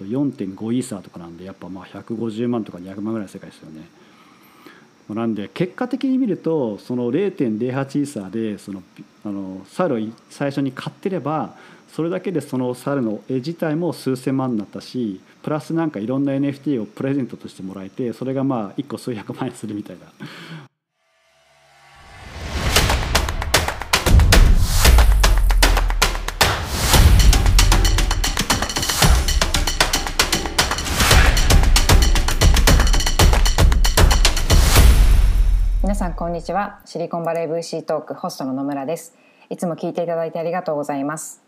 [0.00, 3.86] と4.5イーサーとかなんでやっぱまあ150万とか200万ぐらいの世界ですよね。
[5.08, 8.82] なんで結果的に見るとその0.08イーサーでその
[9.24, 9.98] あの猿を
[10.30, 11.56] 最初に買ってれば
[11.92, 20.69] それだけでその猿の絵自体も数千万になったしプラスなんかいろんな NFT をプレゼントとしてもらえてそれがまあ1個数百万円するみたいな
[36.20, 36.80] こんにちは。
[36.84, 39.16] シリコンバレー VC トークホストの野村です。
[39.48, 41.42] いつも聞いていただいてありがとうございます。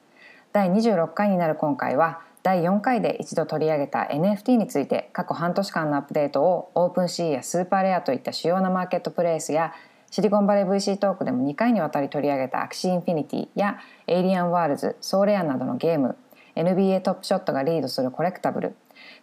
[0.55, 9.75] 第26回になる今回は第4回で一度取り上げた NFT について過去半年間のアップデートを OpenSea や SuperRare といった主要なマーケットプレイスや
[10.11, 16.17] シリコンバレー VC トークでも2回にわたり取り上げた Axie Infinity や Alien Worlds、Sorare などのゲーム
[16.57, 18.75] NBA トップショットがリードする collectible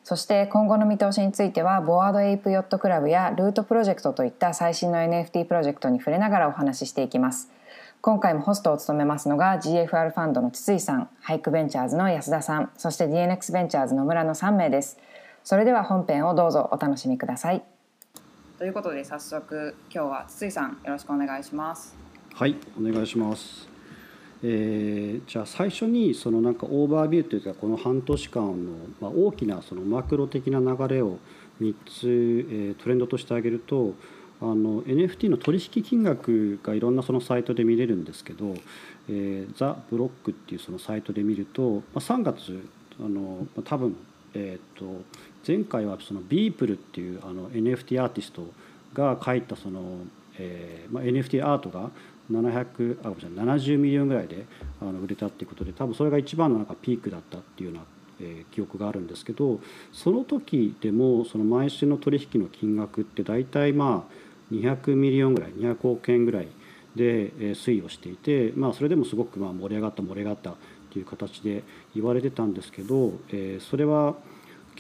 [0.04, 7.52] そして今後の見通しについては Bored Ape Yacht Club や Loot Project といった最新の NFT プロジェクトに触れながらお話ししていきます。
[8.02, 14.98] 今回もホストを務めますのが GFR ファンドの筒井さんハイクベンチャーズの安田さんそして DNX ベンチャーズの村の3名です。
[15.44, 17.64] それでは本編をどうぞお楽しみください。
[18.58, 21.96] ということで早速今日は筒井さんよろしくお願いします。
[22.34, 23.69] はいお願いします
[24.42, 31.20] えー、じゃあ最初にそのなんかオーバービューというかこの半年間の、まあ、大きなそのマクロ的な流れを
[31.62, 33.96] 3つ、えー、トレンドとしてあげると
[34.42, 38.56] あの NFT の取引金額がいろんなそのサイトで見れるんですけど、
[39.10, 42.66] えー、 The Block っていうそのサイトで見ると、まあ、3月
[43.02, 43.98] あの多分、
[44.34, 45.02] えー、と
[45.46, 48.48] 前回はその Beeple っていうあの NFT アーティスト
[48.94, 49.82] が書いたその、
[50.38, 51.92] えーまあ、NFT アートが
[52.32, 54.46] 700あごめんなさい70 million ぐらいで
[54.82, 57.84] あの売れたっていうことで多分それが一番のなんかピークだったっていうような、
[58.22, 59.60] えー、記憶があるんですけど
[59.92, 66.48] その時でもその毎週の取引の金額って大体まあ200ミリオンぐらい200億円ぐらい
[66.96, 70.56] で推移をしていて、まあ、それでもすごくまあ盛り上がった盛り上がったっ
[70.92, 71.64] ていう形で
[71.96, 74.16] 言われてたんですけど、えー、それは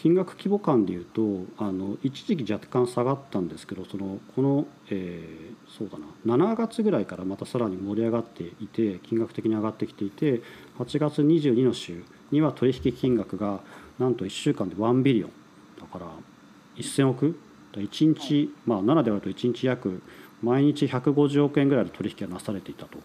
[0.01, 10.41] 金額規模感でいうとあの一時期若干下がったんですけどそのこの、えー、そうだな7月ぐらいからまたさらに盛り上がっていて金額的に上がってきていて
[10.77, 13.59] 8月22の週には取引金額が
[13.99, 15.31] なんと1週間で1ビリオン。
[15.81, 16.07] だから
[16.77, 17.39] 1000億
[17.73, 20.01] ？1日、まあ、7で割ると1日約
[20.41, 22.97] 毎日150億円ぐらいの取引がなされていたと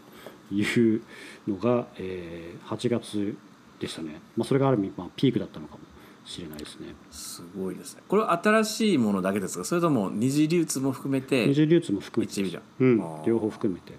[0.55, 1.03] いう
[1.49, 3.37] のが、えー、8月
[3.81, 5.94] でしたね、まあ、それがある意味、まあ、ピークだったのかも。
[6.25, 6.95] しれないですね。
[7.11, 8.03] すごいですね。
[8.09, 9.65] これは新しいものだけですか？
[9.65, 12.41] それとも二次流通も含めて二次流通も含めて。
[12.81, 13.93] うん、両方含めて。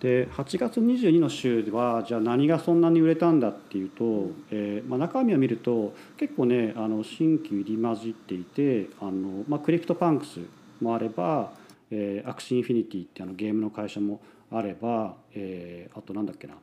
[0.00, 10.40] で8月22の週ではじゃあ何がそんなに売れたんだっていうと、えーまあ、中身を見ると結構ねあの新規入り混じっていてあの、まあ、 CryptoPunks
[10.80, 11.52] もあれば、
[11.90, 16.54] えー、 Axie Infinity ってあのゲームの会社もあれば、えー、あとなんだっけな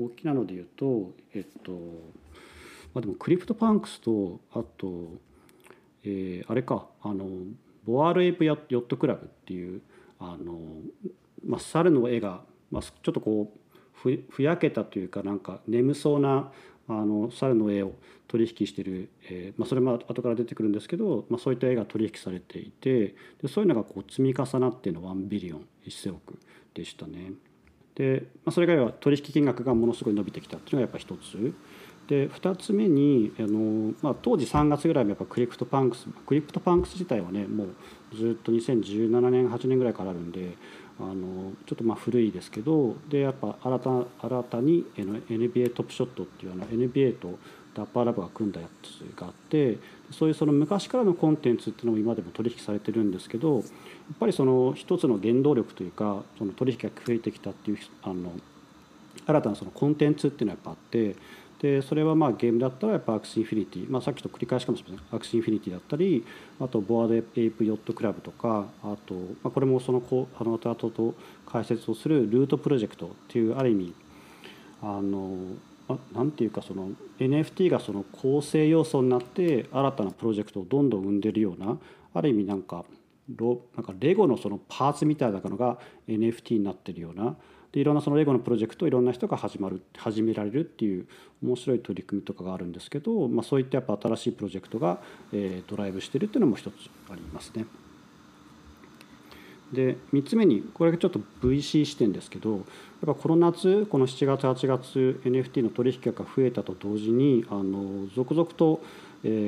[0.00, 1.72] 大きなので言うとえっと
[2.96, 5.18] まあ、でも CryptoPunks とあと、
[6.02, 7.26] えー、あれかあの
[7.84, 9.82] Bored Ape Yacht Club っていう
[10.18, 10.58] あの、
[11.44, 12.40] まあ、猿の絵が、
[12.70, 16.50] まあ、ちょっとこうふふやけたというかなんか眠そうな
[16.88, 17.92] あの猿の絵を
[18.28, 26.38] 取引してる、えーまあ、それも後から出てくるんですけど、まあ、そういった絵が取引されていてでそういうのがこう積み重なっての1 billion 1,000億
[26.72, 27.32] でしたね。
[27.94, 31.54] で、まあ、それが取引金額がものすごい伸びてきたっていうのがやっぱ一つ。
[32.08, 40.54] で2つ目にあの、まあ、当時3月ぐらいもやっぱ CryptoPunks CryptoPunks 自体はねもうずっと2017年8年ぐらいからあるんで
[40.98, 43.90] あのちょっとまあ古いですけどでやっぱ新た
[44.20, 47.38] 新たに NBA トップショットっていうあの NBA と
[47.74, 49.76] Dapper Labs が組んだやつがあって
[50.10, 53.64] そういうその昔からのコンテンツっていうのも今でも取引されてるんですけどやっ
[54.18, 58.32] ぱりその一つの原動力というかその取引が増えてきたっていうあの
[59.26, 61.16] 新たなそのコンテンツっていうのはやっぱあって
[61.60, 65.16] でそれはまあゲームだったらやっぱアクシインフィニティ、まあ、さっきと繰り返しかもしれません。
[65.16, 66.24] Axie Infinity だったり
[66.60, 70.02] あと Bored Ape Yacht Club とかあと、まあ、これもその
[70.38, 71.14] あの後々と
[71.46, 73.94] 解説をする Loot Project っていうある意味
[74.82, 75.36] あの
[76.12, 81.78] なんていうかその NFT がその構成要素になって新たなプロジェクトをどんどん生んでるような
[82.12, 82.84] ある意味なんか
[83.34, 85.78] ロなんかレゴのそのパーツみたいなのが
[86.08, 87.36] NFT になってるような
[87.76, 91.06] でいろんなそのレゴのプロジェクトをいろんな人が始まる始められるっていう
[91.42, 94.98] 面白い取り組みとかがあるんですけど、まあ、そういったやっぱ新しいプロジェクトが、
[95.30, 96.72] えー、ドライブしてるっていうのも一つ
[97.10, 97.66] ありますね。
[99.74, 102.62] で3つ目にこれがちょっと VC 視点ですけどやっ
[103.04, 108.80] ぱこの夏この7月8月 NFT の取引額が増えたと同時にあの続々と、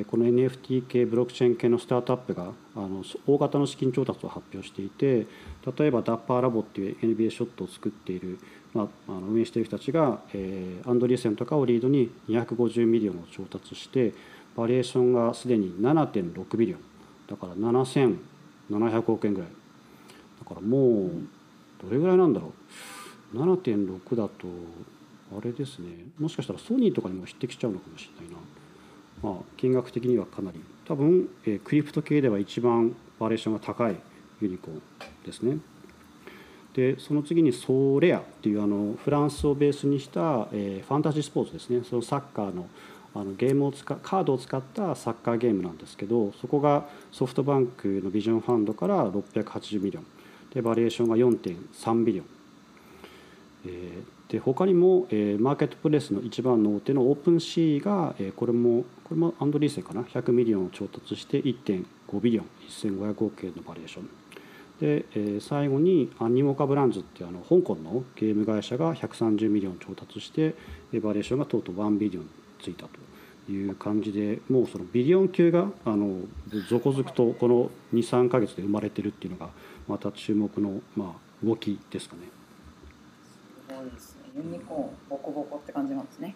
[0.09, 5.27] この NFT 系ブロックチェーン系のスタートアップがあの大型の資金調達を発表していて
[5.77, 8.39] 例えば Dapper Labs っていう NBA ショットを作っている、
[8.73, 14.13] まあ、あの運営している人たちが、えー、 Andreessen とかをリードに250 million を調達して
[14.55, 16.79] バリエーションがすでに7.6ビリオン。
[17.27, 19.49] だから7700億円ぐらい。
[20.39, 21.11] だからもう
[21.81, 22.53] どれぐらいなんだろ
[23.33, 23.37] う。
[23.37, 24.47] 7.6だと
[25.37, 25.87] あれですね。
[26.17, 28.58] もしかしたらソニーとかにも匹敵しちゃうのかもしれないな。
[29.21, 33.95] まあ、金額的にはかなり多分、えー、クリプト系では一番バリエーションが高い
[34.41, 34.81] ユニコーン
[35.25, 35.57] ですね。
[36.73, 41.83] でその次にソーレアっていうあのフランスをベースにした、えー、ファンタジースポーツですね。
[41.83, 42.67] そのサッカーの
[43.15, 50.05] あのゲームを使カードを使ったサッカーゲームなんですけどそこがソフトバンクの Vision Fund から680 million。
[50.53, 52.25] で valuation が4.3 billion、
[53.65, 64.09] えー、で他にも、えー、マーケットプレイスの一番の大手の OpenSea が、えー、これもこれも Andreessen かな？100 million を調達して1.5 billion 1500億円の valuation。
[64.79, 70.55] で、えー、最後に Animoca Brands っていうあの香港のゲーム会社が130 million 調達して
[71.01, 72.29] valuation がとうとう1 billion
[72.61, 72.85] ついた
[73.47, 76.21] という感じでもうその billion 級があの
[76.69, 79.49] 続々とこの23か月で生まれてるっていうのが
[79.87, 82.21] また注目の、まあ、動きですかね。
[84.39, 86.35] ユニコーンボコボコって感じなんですね。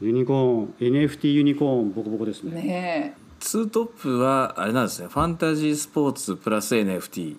[0.00, 2.62] ユニコーン NFT ユニコーンボコボコですね。
[2.62, 5.08] ねツートップはあれなんですね。
[5.08, 7.36] ファンタジースポーツ plus NFT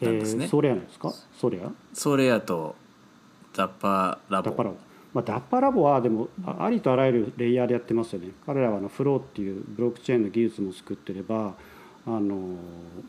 [0.00, 1.12] なんですね、えー、ソレアですか？
[1.38, 2.74] ソレアソレアと
[3.54, 4.48] ダッパーラボ。
[4.48, 4.76] ダッパラボ。
[5.12, 8.30] まあ、ダッパラボはでもありとあらゆるレイヤーでやってますよね。
[8.46, 11.54] 彼らはあのフローっていうブロックチェーンの技術も作ってれば
[12.06, 12.36] あの、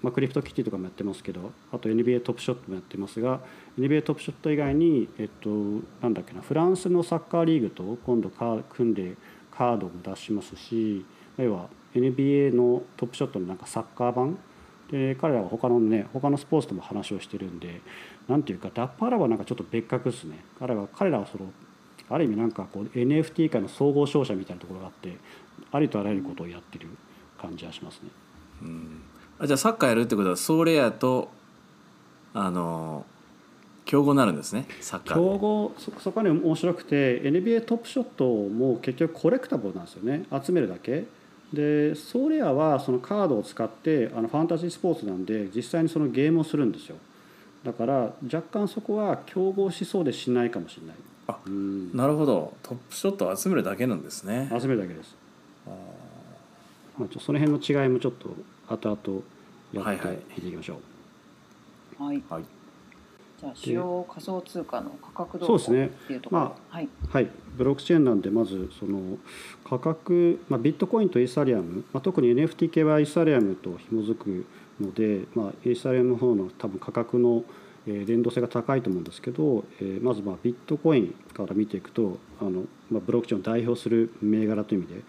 [0.01, 3.39] まあ、クリプトキティとかもやってますけどあと NBA トップショットもやってますが
[3.79, 5.49] NBA トップショット以外に、えっと、
[6.01, 9.15] なんだっけなフランスのサッカーリーグと今度カ組んで
[9.51, 11.05] カードも出しますし
[11.38, 14.38] 要は NBA のトップショットのなんかサッカー版
[14.91, 17.81] で彼らは他のね他のスポーツとも話をしてるんで
[18.27, 21.45] なんていうかダッパーラボはなんかちょっと別格ですね彼らは彼らはその
[22.09, 25.17] ある意味なんかこう NFT 界の総合商社みたいなところがあって
[25.71, 26.89] ありとあらゆることをやってる
[27.39, 28.09] 感じはしますね。
[28.61, 29.01] うん、
[29.39, 31.29] あじゃあサッカーやるってことはソーレアと
[32.33, 33.05] あの
[33.85, 40.23] 競合になるんですねサッカー競合そそこはね面白くて NBA トップショットも結局コレクタブルなんですよね。
[40.43, 41.05] 集めるだけ。
[41.51, 46.95] でソーレアはそのカードを使ってあのファンタジースポーツなんで実際にそのゲームをするんですよ。
[47.65, 50.95] だから若干そこは競合しそうでしないかもしれない。
[51.27, 52.53] あ、うん、なるほど。
[52.63, 54.47] トップショットを集めるだけなんですね。
[54.49, 55.15] 集めるだけです
[56.97, 58.29] まあ、その辺の違いもちょっと
[58.67, 60.79] 後々やっていきましょ
[61.99, 62.03] う。
[62.03, 62.43] はい、はい、
[63.39, 66.41] じゃあ主要仮想通貨の価格動向っていうところ。
[66.41, 69.17] まあ、はい、はい、ブロックチェーンなんでまずその
[69.63, 74.45] 価格、まあ、ビットコインとイーサリアム、まあ、特に NFT 系はイーサリアムと紐づく
[74.79, 77.44] ので、まあ、イーサリアムの方の多分価格の
[77.85, 79.63] 連動性が高いと思うんですけど
[80.01, 85.01] まずまあビットコインから見ていくとあの、まあ、ブロックチェーンを代表する銘柄という意味で、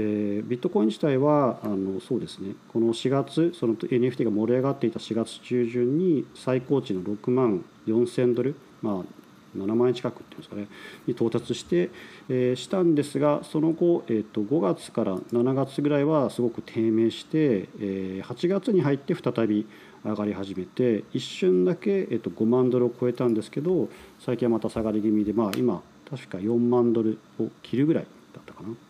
[0.00, 10.68] えー、ビットコイン自体はあのそうですねこの4月その NFT が盛り上がっていた4月中旬に最高値の6万4000ドル、まあ、7万円近くっていうんですかね
[11.06, 11.90] に到達して、
[12.30, 19.66] えー、したんですがその後、えー、と5月から7月ぐらいはすごく低迷して、えー、8月に入って再び
[20.02, 28.89] 上がり始めて一瞬だけ、えっと、5万ドルを超えたんですけど最近はまた下がり気味で、まあ、今確か4万ドルを切るぐらいだったかな。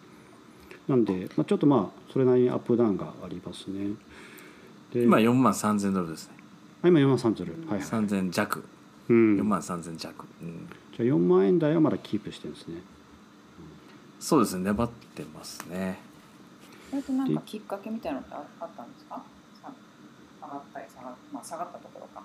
[0.91, 3.95] なんで、まあ、ちょっとまあそれなりにアップダウンがありますね。
[4.93, 6.35] で今4万3000ドルですね。
[6.85, 8.65] 今4万3000ドル、はい、はい、3000弱、
[9.09, 12.83] うん、4万3000弱、うん、じゃあ4万円台はまだキープしてるんですね、うん、
[14.19, 14.65] そうですね。
[14.65, 16.01] 粘ってますね。
[16.91, 19.23] それとなんかきっかけみたいなのってあったんですか？
[20.51, 22.23] がったり下が,、まあ、下がったところか。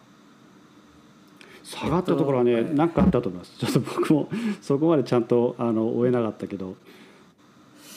[1.64, 3.58] 下がったところはね何、かあったと思います。
[3.58, 4.30] ちょっと僕も
[4.62, 6.76] そこまでちゃんとあの追えなかったけど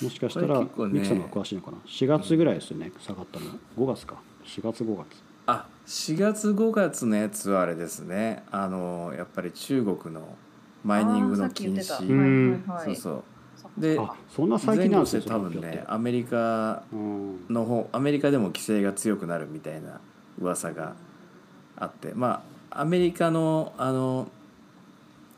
[0.02, 3.47] もしかしたら、ね、ミキさんが詳しいのかな？4月ぐらいですよね下がったの。
[3.76, 4.17] 5月か。
[4.45, 5.07] 4月5月。
[5.47, 8.45] あ4月5月のやつはあれですね。
[8.50, 10.37] あのやっぱり中国の
[10.85, 13.25] マイニングの禁止、はいはい、そう
[13.57, 13.81] そう。
[13.81, 20.00] でそんな最近なんですね多分ねアメリカの方アメリカでも規制が強くなるみたいな
[20.38, 20.95] 噂が
[21.76, 22.12] あって。
[22.14, 24.28] まあアメリカのあの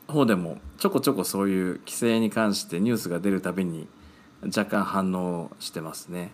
[0.07, 3.87] 方でもちょこちょこそういう規制に関してニュースが出るたびに
[4.43, 6.31] 若干反応してますね。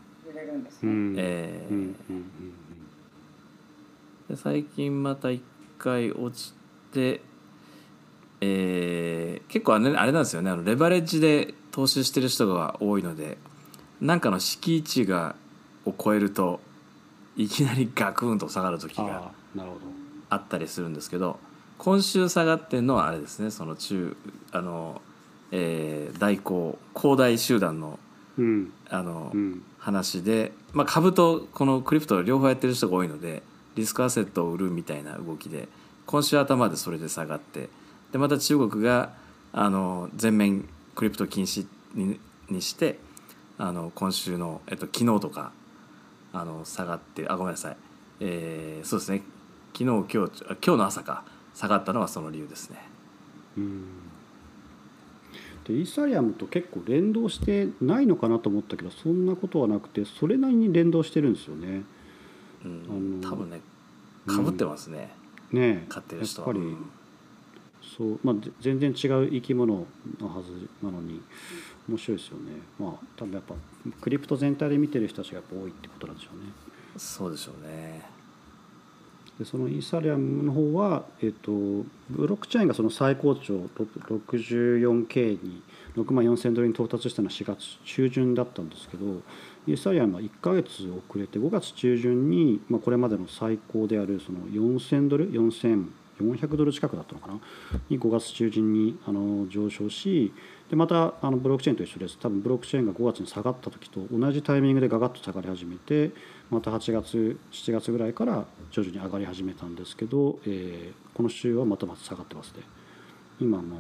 [4.35, 5.41] 最近また一
[5.77, 6.53] 回落ち
[6.91, 7.21] て、
[8.41, 10.51] えー、結構あれあれなんですよね。
[10.51, 13.37] あのレバレッジで投資してる人が多いので
[14.01, 15.35] なんかの敷地が
[15.85, 16.59] を超えると
[17.35, 19.31] いきなりガクンと下がる時が
[20.29, 21.39] あったりするんですけど
[21.77, 23.51] 今週下がってるのはあれですね。
[23.51, 24.17] その中
[24.51, 25.01] あの、
[25.51, 27.99] えー、大広恒大集団の
[28.37, 28.71] うん。
[28.89, 29.63] あの、うん。
[29.79, 33.41] 話で、まあ、株とこのクリプト両方やってる人が多いので
[33.75, 35.69] リスクアセットを売るみたいな動きで
[36.05, 37.69] 今週頭でそれで下がって
[38.11, 39.13] でまた中国が
[39.53, 42.99] あの全面クリプト禁止ににして
[43.57, 45.53] あの今週の、えっと、昨日とか
[46.33, 47.77] あの下がってあごめんなさい、
[48.19, 49.21] えーそうですね。
[49.71, 51.23] 昨日今日あ今日の朝か。
[51.55, 52.77] 下がったのはその理由ですね。
[53.57, 53.85] うん
[55.67, 61.83] でイーサリアムと結構連動してないのかなと思ったけどそんなことはなくてそれなりに連動してるんですよね。
[62.63, 63.59] うん、あの多分ね
[64.25, 65.09] かぶってますね、
[65.51, 66.47] ねえ買ってる人は。
[66.47, 66.77] やっぱり、うん
[67.97, 69.85] そうまあぜ全然違う生き物
[70.19, 71.21] のはずなのに
[71.87, 72.51] 面白いですよね。
[72.77, 73.55] まあ多分やっぱ
[74.01, 76.51] クリプト全体で見てる人たちがやっぱ多いってことなんでしょうね。
[76.97, 78.16] そうでしょうね。
[79.39, 85.61] でそのイーサリアムの方は、えっと、ブロックチェーンがその最高潮 64K に
[85.95, 89.21] 6万4000ドルに到達したのは4月中旬だったんですけど
[89.67, 97.39] イーサリアムは1ヶ月遅れて5月中旬に、まあ、これまでの最高であるその4000ドル4400ドル近くだったのかな？
[97.89, 100.33] に5月中旬にあの上昇し
[100.69, 102.17] でまたあのブロックチェーンと一緒です。
[102.17, 106.11] 多分ブロックチェーンが5月に下がった時と同じタイミングでガガッと下がり始めて
[106.49, 112.61] また8月7月ぐらいから徐々に上がり始めたんですけど、えーこの週はまたまた下がってますね。
[113.39, 113.79] 今もう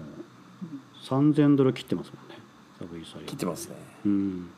[1.07, 2.35] 3000ドル切ってますもんね。
[2.79, 3.75] サブイーサリ切ってますね。
[4.07, 4.49] うん。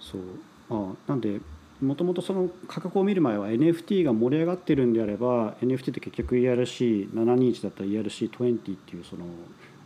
[0.00, 0.20] そう。
[0.68, 1.40] まあなんで
[1.80, 9.24] もともとその価格を見る前は NFT が盛り上がってるんであれば NFT って結局 ERC721 だったら ERC20 っていうその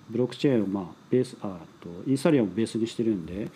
[0.09, 3.51] ブロックチェーンをまあベースあとイーサリアムをベースにしてるんで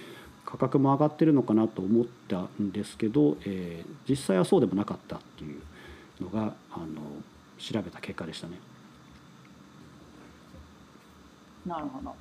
[0.49, 5.61] 価格も上がってるのかなと思ったんですけど、えー実際はそうでもなかったっていう
[6.25, 6.87] のがあの
[7.59, 8.59] 調べた結果でしたね。
[11.67, 12.14] なるほど。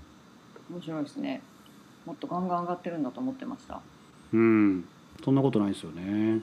[0.70, 1.42] 面白いですね。
[2.06, 3.82] もっとガンガン上がってるんだと思ってました、
[4.34, 4.86] うん、
[5.24, 6.42] そんなことないですよね。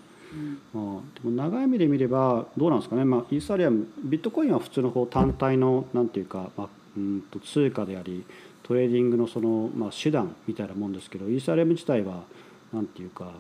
[0.73, 8.25] まあ、でも長い目で見ればどうなんですかね、まあ、イーサリアムビットコインは普通のこう単体のなんていうか、まあ、うんと通貨であり
[8.65, 12.25] トレーディングのその、まあ、手段みたいなもんですけど Ethereum 自体は
[12.73, 13.33] なんていうか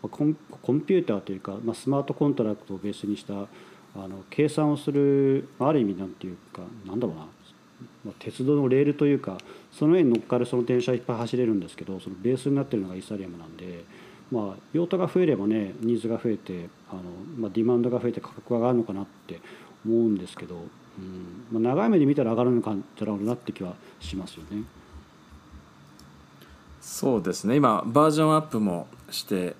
[0.00, 0.34] コン
[0.82, 7.22] ピューターというか、まあ、スマートコントラクトをベースにしたあの計算をするある意味なんていうかなんだろうな、
[8.04, 9.38] まあ、鉄道のレールというか
[9.72, 13.84] その上に乗っかるその電車いっぱい走れるんですけどそのベースになってるのが Ethereum なんで。
[14.28, 17.02] まあ、用途が増えればねニーズが増えてあの、
[17.38, 19.40] まあ、 demand が増えて価格が上がるのかなって
[19.86, 20.64] 思うんですけど、
[20.98, 21.62] うん。
[21.62, 24.64] まあ、長い目で見たら上がるのかじゃろうなって気はしますよね。
[26.80, 27.56] そうですね。
[27.56, 29.56] 今バージョンアップもして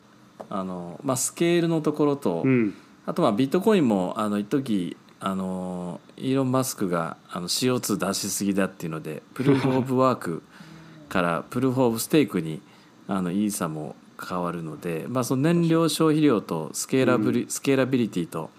[0.48, 2.74] あの、まあ、スケールのところと、うん。
[3.06, 10.42] あとまあビットコインもあの一時あのイーロン・マスクがあの CO2 出しすぎだっていうのでプルーフ・オブ・ワーク
[11.08, 12.60] からプルーフ・オブ・ステークに
[13.06, 13.94] あのイーサも
[14.28, 18.50] 変わるので、まあ、その燃料消費量とスケーラブリ、スケーラビリティと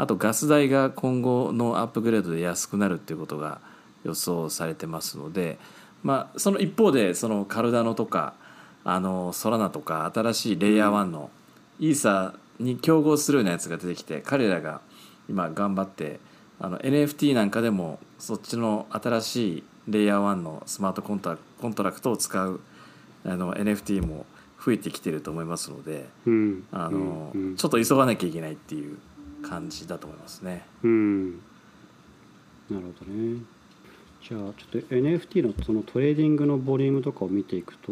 [0.00, 3.60] あとガス代が今後のアップグレードで安くなるっていうことが
[4.02, 5.58] 予想されてますので、
[6.02, 8.32] まあ、その一方でそのカルダノとか
[8.82, 11.28] あのソラナとか新しいレイヤー1の
[11.78, 14.80] イーサに競合するようなやつが出てきて彼らが
[15.28, 16.18] 今頑張って
[16.58, 22.60] あの NFT なんかでもそっちの新しいレイヤー1のスマートコンタコントラクトを使う
[23.26, 24.24] あの NFT も
[24.64, 26.64] 増えてきてると思いますのでうん。
[26.70, 27.56] あの、うん。
[27.56, 28.98] ちょっと急がなきゃいけないっていう
[29.50, 30.64] 感じだと思いますね。
[30.84, 31.38] うん、な
[32.70, 33.40] るほどね。
[34.22, 37.90] じゃあちょっと NFT のそのトレーディングのボリュームとかを見ていくと、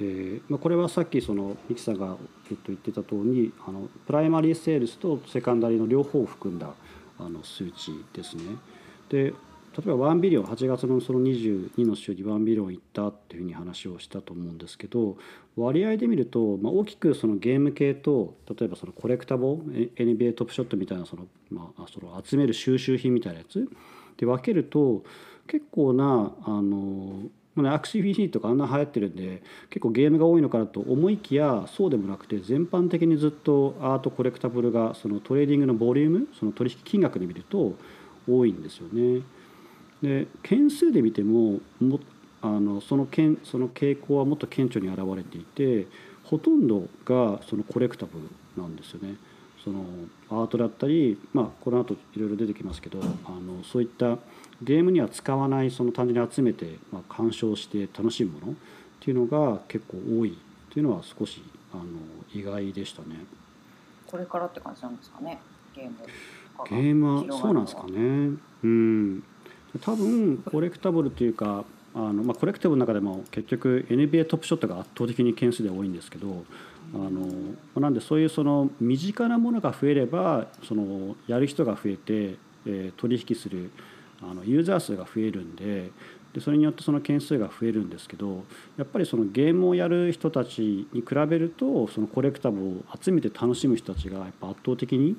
[0.00, 2.16] えーまあ、これはさっきそのミキさんが
[2.48, 6.70] ずっと言ってた通りあの primary sales と secondary の両方を含んだ
[7.20, 8.42] あの数値ですね。
[9.08, 9.34] で
[9.76, 15.18] 例えば1 billion 8月のその22の週に1 billion いったっていうふうに話をしたと思うんですけど
[15.54, 23.68] 割合で見ると、まあ、大きくそのゲーム系と例えばそのコレクタボー NBA トップショットみたいなその,、まあ、その集める収集品みたいなやつ
[24.16, 25.04] で分けると
[25.46, 37.74] 結構なあのまあアクシー PC とかあんな流行ってるんで結構ゲームが多いのかなと思いきやそうでもなくて全般的にずっとアート collectible がそのトレーディングのボリュームその取引金額で見ると
[38.28, 39.22] 多いんですよね。
[40.02, 42.00] で件数で見てもも
[42.42, 45.86] あのそのけんその傾向はもっと顕著に現れていて
[46.24, 49.16] ほとんどがその collectible なんですよね。
[49.64, 49.84] その
[50.30, 54.18] アートだったり、まあ、この後いろいろ出てきますけどあのそういった
[54.62, 58.60] ゲームには使わないその単純に集めて、まあ、鑑賞して楽しむものって
[58.96, 61.40] っていうのが結構多いっていうのは少し
[61.72, 61.84] あの
[62.34, 63.24] 意外でしたね。
[64.04, 65.38] これからって感じなんですかね？
[65.72, 65.96] ゲーム
[66.68, 68.32] ゲームはそうなんですかね。
[68.64, 69.22] うん
[69.78, 71.64] 多分コレクタブルというか
[71.94, 76.44] あの、まあ、コレクタブルの中でも結局 NBA トップショットが圧倒的に件数で多いんですけど
[76.94, 83.70] あのなんでそういうその身近なものが増えればそのやる人が増えて、えー、取引する
[84.22, 85.90] あのユーザー数が増えるんで
[86.32, 88.44] でそれによってその件数が増えるんですけど
[88.76, 95.16] やっぱりそのゲームをやる人たちに比べるとそのコレクタブルを集めて楽しむ人たちがやっぱ圧倒的に、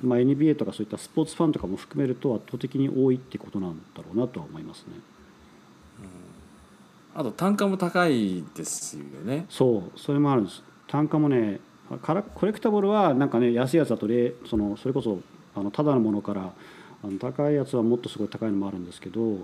[0.00, 4.94] まあ、NBA とかそういったスポーツファンとかも含めると圧倒的に多いってことなんだろうなとは思いますね。
[7.14, 9.46] あと単価も高いですよね。
[9.48, 11.58] そうそれもあるんです単価もね
[12.02, 14.06] からコレクタブルはなんかね安いやつだと
[14.48, 15.18] そのそれこそ
[15.56, 16.52] あのただのものから
[17.02, 19.38] あの高いやつはもっとすごい高いのもあるんですけどあの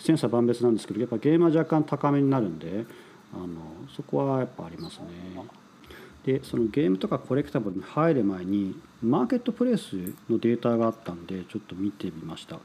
[0.00, 2.84] センサー万別なんですけどやっぱゲームは若干高めになるんで
[3.32, 3.46] あの
[3.94, 5.06] そこはやっぱありますね。
[6.24, 9.96] でそのゲームとかコレクタブルに入る前にマーケットプレイス
[10.30, 12.58] のデータがあったんでちょっと見てみました。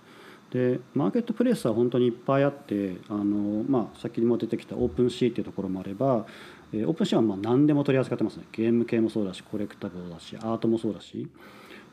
[0.52, 6.26] でマーケットプレイスは本当にいっぱいあってあの、まあ、先にも出てきた OpenSea っていうところもあれば
[6.74, 11.28] え、 OpenSea はまあ何でも取り扱ってますねゲーム系もそうだし collectible だしアートもそうだし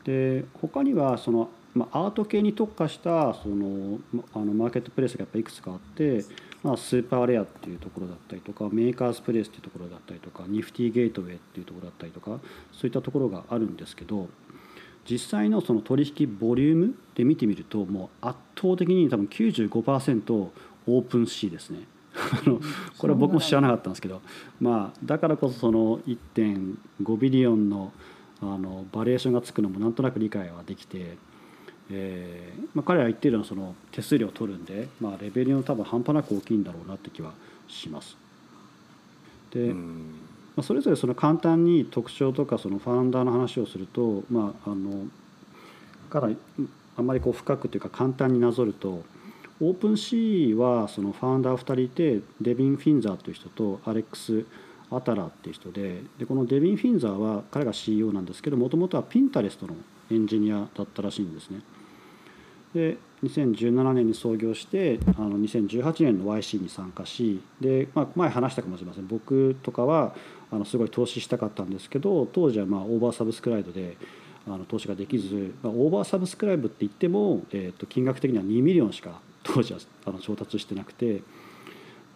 [0.04, 3.98] で他にはその、まあ、アート系に特化したその
[4.32, 6.24] あのマーケットプレイスがやっぱいくつかあって、
[6.66, 12.40] まあ、 SuperRare っていうところだったりとか MakersPlace っていうところだったりとか Nifty Gateway っていうところだったりとか
[12.72, 14.28] そういったところがあるんですけど
[15.08, 21.86] 実際のその取引ボリュームで見てみるともう圧倒的に多分95% OpenSea ですね。
[22.16, 22.60] あの
[22.98, 24.22] これは僕も知らなかったんですけど、
[24.58, 27.92] まあ、だからこそその1.5 billion の
[28.40, 31.18] あの valuation がつくのもなんとなく理解はできて、
[31.90, 37.32] えーまあ、彼らは言ってるのはその手数料を取るんで、まあ、 revenue 多分半端なく大きいんだろうなって気は
[37.68, 38.16] します。
[39.52, 39.82] で、ま
[40.58, 45.06] あ、それぞれその簡単に特徴とかそのファウンダーの話をすると、まあ、あの
[46.10, 46.30] から
[46.96, 49.04] あんまりこう深くというか簡単になぞると。
[49.58, 54.44] OpenSea はそのファウンダー2人いてデビン・フィンザーという人とアレックス・
[54.90, 59.74] アタラっていう人ででこのデビン・フィンザーは彼が CEO なんですけどもともとは Pinterest の
[60.10, 61.60] エンジニアだったらしいんですね。
[62.76, 69.06] で2017年に創業してあの2018年の YC に参加しで、まあ、前話したかもしれません。
[69.06, 70.14] 僕とかは
[70.52, 73.96] あのすごい投資したかったんですけど当時はまあ oversubscribed で
[74.46, 81.22] あの投資ができず、まあ、 oversubscribed って言っても、えー、と金額的には2 million しか当時はあの調達してなくて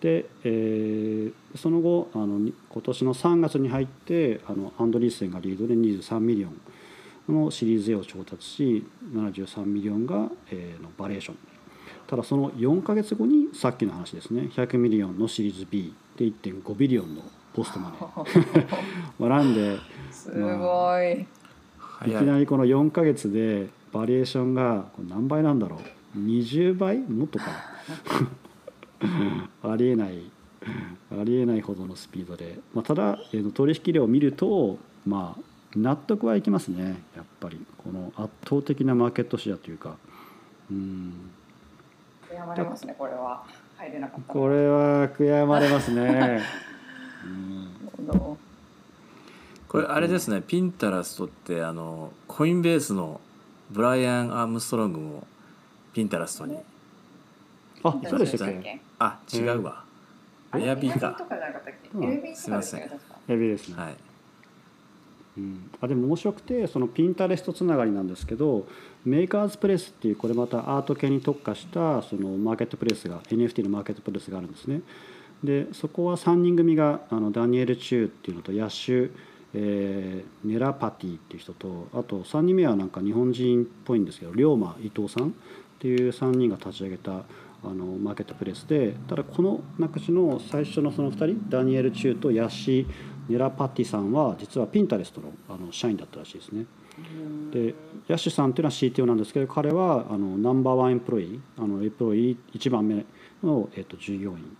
[0.00, 6.60] で、えー、その後あの今年の3月に入ってあの Andreessen がリードで23 million。
[7.30, 11.38] のシリーズ A を調達し73 million が、えー、の valuation。
[12.06, 17.22] ただその4か月後にさっきの話ですね100 million のシリーズ B で1.5 billion の
[17.54, 18.66] ポストマネー。
[19.18, 19.78] まあなんで
[20.10, 21.20] すごい、
[22.06, 26.18] いきなりこの4か月でバリエーションが何倍なんだろう。
[26.18, 27.44] 20倍もっとか
[29.62, 30.30] ありえない。
[31.10, 37.02] ありえないほどのスピードで、まあ、ただ、えー、取引量を見るとまあ納得はいきますね。
[37.16, 37.64] やっぱり。
[37.78, 39.96] この圧倒的なマーケットシェアというか。
[40.70, 41.30] うん
[42.28, 43.44] 悔やまれますねこれは。
[43.76, 44.32] 入れなかった。
[44.32, 46.42] これは悔やまれますね。
[47.24, 47.70] うん。
[49.68, 50.42] これあれですね。
[50.42, 53.20] ピンタラストってあのコインベースの
[53.70, 55.26] ブライアン・アームストロングも
[55.92, 56.56] ピンタラストに。
[57.82, 58.80] あそうでしたっけ？
[58.98, 59.84] あ違うわ、
[60.54, 61.16] エアビーか。
[62.34, 62.80] すみません。
[62.80, 62.90] エ
[63.28, 63.96] アビーですね、はい
[65.40, 68.66] うん、あでも面白くてそのピンタレストつながりなんですけど
[69.04, 74.82] メーカーズプレスっていうこれまたアート系に特化したそのマーケットプレスが NFT のマーケットプレスがあるんですね。
[75.42, 79.10] でそこは3人組があのダニエル・チューっていうのとヤッシュ
[79.52, 85.32] えー、ネラパティっていう人とあと3人目はなんか日本人っぽいんですけど龍馬伊藤さんっ
[85.80, 87.24] ていう3人が立ち上げた
[87.62, 92.86] あのマーケットプレスでただこの中地の最初のその2人ダニエル・チューとヤッシー・
[93.30, 96.66] ネラパティさんは実はピンタレストのあの社員だったらしいですね。
[97.52, 97.74] で
[98.08, 103.06] ヤシさんっていうのは CTO なんですけど彼はあの number one employee あの employee 1番目
[103.42, 104.56] の、えっと、従業員。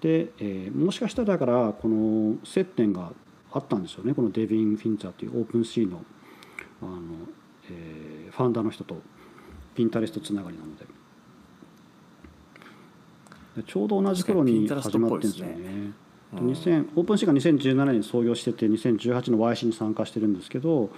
[0.00, 3.12] で、えー、もしかしたらだからこの接点が
[3.52, 4.14] あったんですよね。
[4.14, 6.04] このデビン・フィンザーという OpenSea の
[6.82, 7.00] あの、
[7.68, 8.96] えー、ファウンダーの人と
[9.74, 10.86] Pinterest つながりなので。
[13.56, 16.03] でちょうど同じ頃に始まってるんですよね。
[16.96, 20.90] OpenSea が2017年に創業してて2018の YC に参加してるんですけど、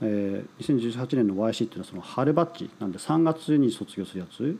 [0.00, 4.58] えー、2018年の YC っていうのはその春 batch なんで3月に卒業するやつ。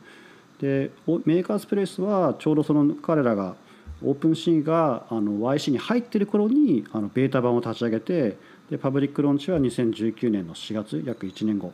[0.60, 0.90] で
[1.24, 3.56] MakersPlace はちょうどその彼らが
[4.02, 8.36] OpenSea があの YC に入ってる頃にあのベータ版を立ち上げて
[8.70, 11.72] で public launch は2019年の4月約1年後。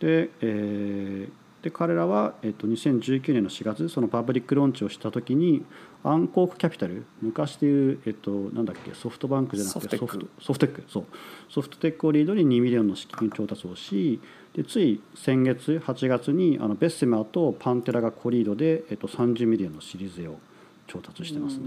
[0.00, 5.64] で,、えー、で彼らは、えっと、2019年の4月その public launch をした時に
[6.04, 11.04] Uncork Capital 昔でいう、えっと、なんだっけソフトバンクじゃなくてソフト SoftTech そう。
[11.50, 14.20] SoftTech をリードに2 million の資金調達をし
[14.54, 20.38] でつい先月8月にあの Bessemer と Pantera が co-lead で、えっと、30 million のシリーズ A を
[20.86, 21.64] 調達してますね。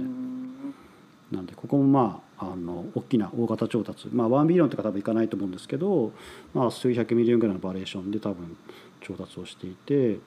[1.31, 4.07] なんでここもまああの大きな大型調達。
[4.11, 6.11] まあ1 billion とか多分いかないと思うんですけど、
[6.53, 8.57] まあ、数百 million ぐらいの valuation で多分
[9.01, 10.19] 調達をしていて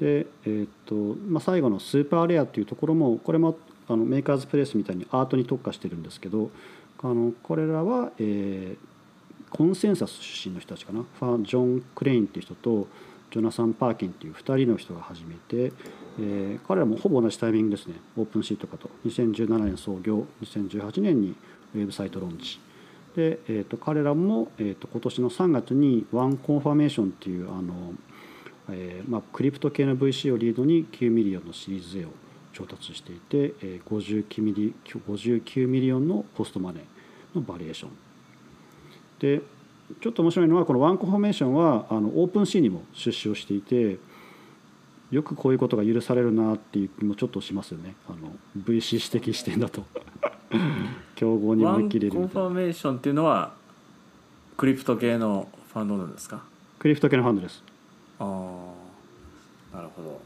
[0.00, 0.94] で、えーと
[1.28, 6.50] まあ、最後の SuperRare っていうところもこれもあの MakersPlace みたいにアートに特化してるんですけど
[7.02, 11.04] あのこれらは、えー、 ConsenSys 出身の人たちかな。
[11.18, 12.88] ファンジョン・クレインっていう人と
[13.30, 15.72] ジョナサン・パーキンっていう2人の人が始めて、
[16.18, 17.94] えー、彼らもほぼ同じタイミングですね。
[18.16, 18.90] OpenSea とかと。
[19.06, 20.26] 2017年創業。
[20.42, 21.34] 2018年に
[21.74, 22.58] ウェブサイトローンチ。
[23.16, 27.94] で、えーと、彼らも、えーと、今年の3月にワンコンファメーションっていうあの
[28.72, 32.08] えーまあ、クリプト系の VC をリードに9 million のシリーズ A を
[32.52, 37.90] 調達していて、えー、59, ミリ59 million の post-money の valuation。
[39.20, 39.42] で
[40.00, 43.98] ちょっと面白いのはこのワンコフォーメーションはあの OpenSea にも出資をしていて
[45.10, 47.94] よくこういうことが許されるなっていう気もちょっとしますよね。
[48.08, 49.84] あの VC 指摘視点だと。
[51.16, 53.52] 競合に思いっきりワンコンフォーメーションっていうのは
[54.56, 56.42] クリプト系のファンドなんですか？
[56.78, 57.62] クリプト系のファンドです
[58.20, 58.72] あ
[59.72, 60.20] あなるほど。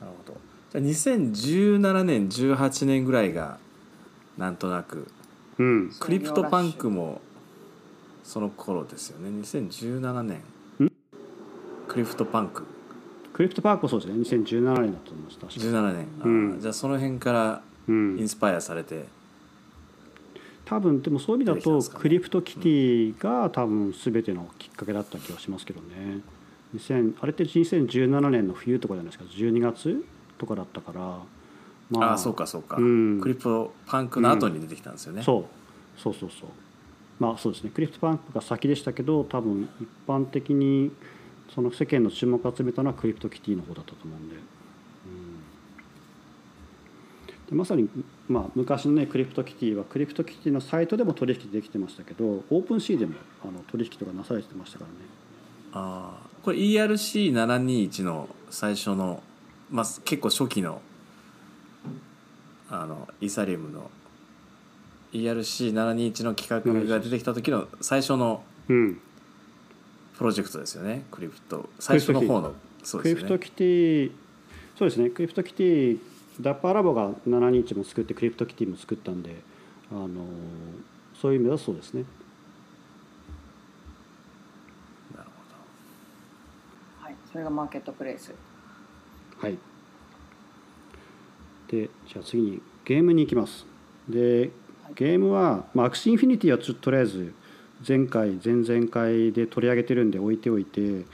[0.00, 0.40] なるほど。
[0.70, 3.58] じゃあ2017年18年ぐらいが
[4.38, 5.08] なんとなく、
[5.58, 7.20] うん、クリプトパンクも
[8.22, 9.28] その頃ですよね。
[9.42, 10.42] 2017年。
[11.88, 12.64] クリプトパンク。
[13.32, 14.18] クリプトパンクそうですね。
[14.20, 19.06] 2017年だと思います確か17年、うん、じゃあその辺からインスパイアされて、
[20.64, 26.20] 多分でもそういう意味だと、クリプトキティが多分全てのきっかけだった気がしますけどね。
[26.74, 29.24] 2000あれって2017年の冬とかじゃないですか。
[29.24, 30.04] 12月
[30.38, 31.00] とかだったから。
[31.90, 32.12] まあ。
[32.14, 36.00] あそうかそうか、うん、クリプトパンクの後に出てきたんですよね、うん、そう。
[36.00, 36.50] そうそうそう。
[37.18, 37.70] まあそうですね。
[37.74, 40.90] クリプトパンクが先でしたけど多分一般的に
[41.54, 44.36] その世間の注目を集めたのはクリプトキティの方だったと思うんで
[47.52, 47.88] まさに、
[48.28, 54.96] まあ、昔のねクリプトキティはクリプトキティのサイトでも取引できてましたけどオープンシーでもあの取引とかなされてましたからね。
[55.72, 59.22] ああこれ ERC721 の最初の、
[59.70, 60.82] まあ、結構初期の
[62.68, 63.90] あのイーサリウムの
[65.12, 71.68] ERC721 の企画が出てきた時の最初のプロジェクトですよね、クリプト。
[71.78, 73.20] 最初の方のそうですね。
[73.20, 74.12] クリプトキティ
[74.78, 75.10] そうですね。
[75.10, 75.98] クリプトキティ
[76.42, 79.36] ダッパーラボが721も作ってクリプトキティも作ったんで
[79.90, 80.08] あの
[81.14, 82.04] そういう意味ではそうですね。
[85.16, 85.30] なるほ
[87.00, 87.06] ど。
[87.06, 88.34] はい、それがマーケットプレイス。
[89.38, 89.58] はい。
[91.68, 93.66] でじゃあ次にゲームに行きます。
[94.08, 94.50] で
[94.94, 97.32] ゲームは、まあ、アクシーインフィニティはちょっととりあえず
[97.86, 101.04] 前回前々回で取り上げてるんで置いておいて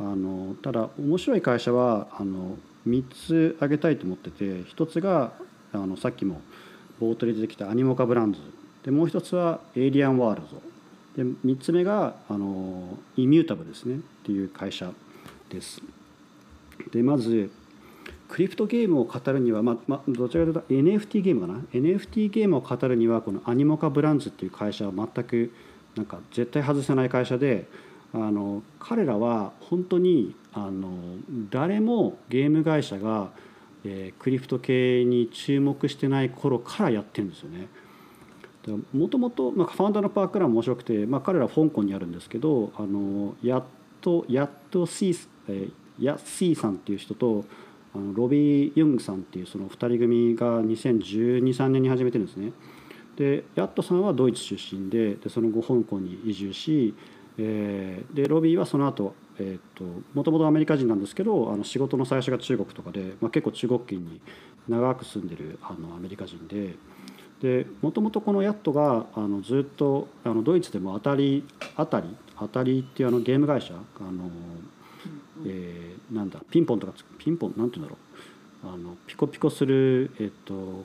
[0.00, 2.56] あのただ面白い会社はあの
[2.88, 5.32] 3つ挙げたいと思ってて1つが
[5.72, 6.40] あのさっきも
[7.00, 8.40] 冒頭で出てきたアニモカブランズ。
[8.82, 10.42] でもう1つはエイリアンワール
[11.16, 11.22] ド。
[11.22, 13.96] で3つ目があのイミュータブですね。
[13.96, 14.90] っていう会社
[15.50, 15.82] です。
[16.92, 17.50] でまず
[18.28, 25.52] クリプトゲームを語るには、まあまあ、どちらかというと NFT ゲームかな？NFT ゲームを語るにはこのアニモカブランズっていう会社は全く
[25.96, 27.66] なんか絶対外せない会社で
[28.12, 30.90] あの彼らは本当にあの
[31.50, 33.30] 誰もゲーム会社が、
[33.84, 37.68] えー、クリプト系に注目してない頃からやってるんですよね。
[38.92, 43.64] もともとファウンダーのパークランも面白くて、まあ、彼らは香港にあるんですけどあのやっ
[44.00, 47.44] とやっとシー、えー、やシーさんっていう人と
[47.94, 52.52] あのロビー・ユングさんっていうその2人組が201213年に始めてるんですね。
[53.16, 56.94] でヤットさんはドイツ出身ででその後香港に移住し
[57.38, 64.20] えー、でロビーはその後えーと、もともとアメリカ人なんですけどあの仕事の最初が中国とかで、まあ、結構中国圏に
[64.68, 66.74] 長く住んでるあのアメリカ人で
[67.40, 71.42] でもともとこのヤットがあのずっとあのドイツでも当たり
[71.74, 74.30] 当たり当たりっていうあのゲーム会社あの、
[75.46, 78.10] えー、なんだピンポンとかピンポンなんて言うんだろう。
[78.62, 80.84] あのピコピコする、えっと、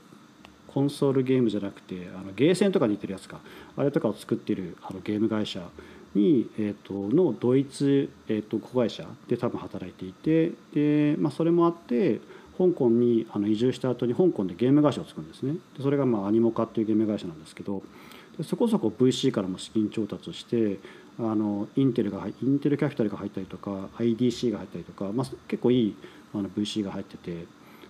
[0.66, 3.42] コンソールゲームじゃなくてあのゲーセンとかに似てるやつか。
[3.76, 5.68] あれとかを作ってるあのゲーム会社。
[6.16, 12.20] に、えーと、のドイツ、えーと、子会社で多分働いていてで、まあ、それもあって
[12.58, 15.56] 香港にあの移住した後に香港でゲーム会社を作るんですね。
[15.78, 17.84] でそれがまあアニモカっていうゲーム会社なんですけど
[18.38, 20.80] でそこそこ VC からも資金調達して
[21.20, 25.96] あのインテルがインテルキャピタルが入ったりとか IDC が入ったりとか、まあ、結構いい
[26.34, 27.46] あの VC が入ってて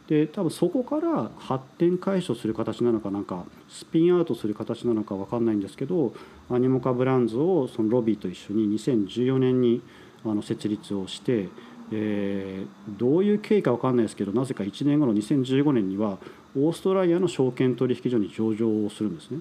[0.08, 6.13] で多分そこから発展解消する形なのかなんかスピンアウトする形なのか分かんないんですけど
[6.50, 9.82] アニモカブランズをそのロビーと一緒に2014年に
[10.24, 11.50] あの設立をして、
[11.91, 16.20] えー、どういう経緯か分かんないですけどなぜか1年後の2015年には
[16.56, 19.39] オーストラリアの証券取引所に上場をするんですね。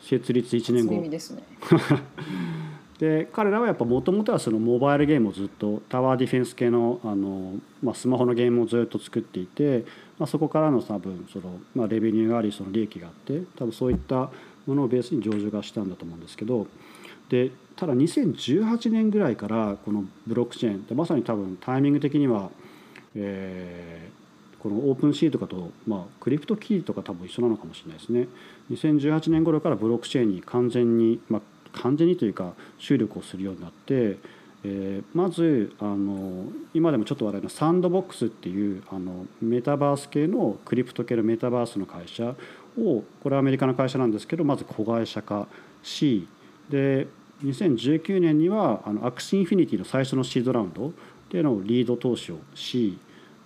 [0.00, 1.08] 設立1年後。
[1.08, 1.42] ですね
[3.00, 9.86] で彼らはやっぱもともとはそのモバイルゲームをずっとタワーディフェンス系のあの、まあ、スマホのゲームをずっと作っていて、
[10.18, 14.30] まあ、そこからの多分その、まあ、レベニューがありその利益があって多分そういった
[14.66, 16.66] ものをベースに上場がしたんだと思うんですけど
[17.30, 22.50] でただ2018年ぐらいからこのブロックチェーンでまさに多分タイミング的には、
[23.14, 28.28] えー、このオープンシーとかと、まあ、クリプトキティとか多分一緒なのかもしれないですね。
[28.70, 34.18] 2018年頃からブロックチェーンに完全に、まあ、完全にというか注力をするようになって、
[34.64, 42.34] えー、まずあの今でもちょっと話題のサンドボックスっていうあのメタバース系のクリプト系のメタバースの会社
[42.78, 45.46] をこれはアメリカの会社なんですけどまず子会社化
[45.82, 46.28] し
[46.68, 47.06] で
[47.44, 50.90] 2019年にはあのアクシーインフィニティの最初のシードラウンドっ
[51.30, 52.98] ていうのをリード投資をし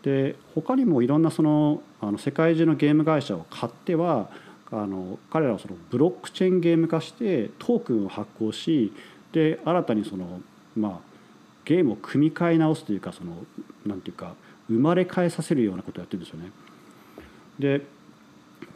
[0.02, 4.28] で他にもいろんなそのあの世界中のゲーム会社を買っては
[4.76, 8.92] あの彼らはそのブロックチェーンゲーム化してトークンを発行し
[9.32, 10.40] で新たにその
[10.76, 11.14] まあ
[11.64, 13.46] ゲームを組み替え直すというかその
[13.86, 14.34] なんていうか
[14.68, 16.50] 生まれ変えさせるようなことをやってるんですよね。
[17.58, 17.86] で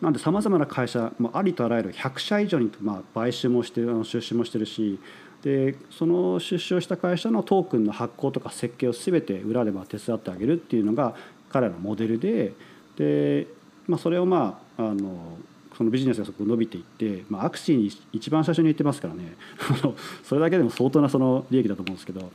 [0.00, 5.00] なんでさまざまな会社、まあ、ありとあらゆる100社以上に、まあ、買収もしてる出資もしてるし
[5.42, 11.16] でその出資をした会社のトークンの発行とか設計を全て裏でまあ手伝ってあげるっていうのが
[11.50, 12.52] 彼らのモデルで
[12.96, 13.48] で、
[13.88, 15.36] まあ、それをまああの
[15.78, 19.36] そのビジネスがそこ伸びていって、まあ、アクシーに一番最初に行ってますからね
[20.24, 22.32] それだけでも相当なその利益だと思うんですけど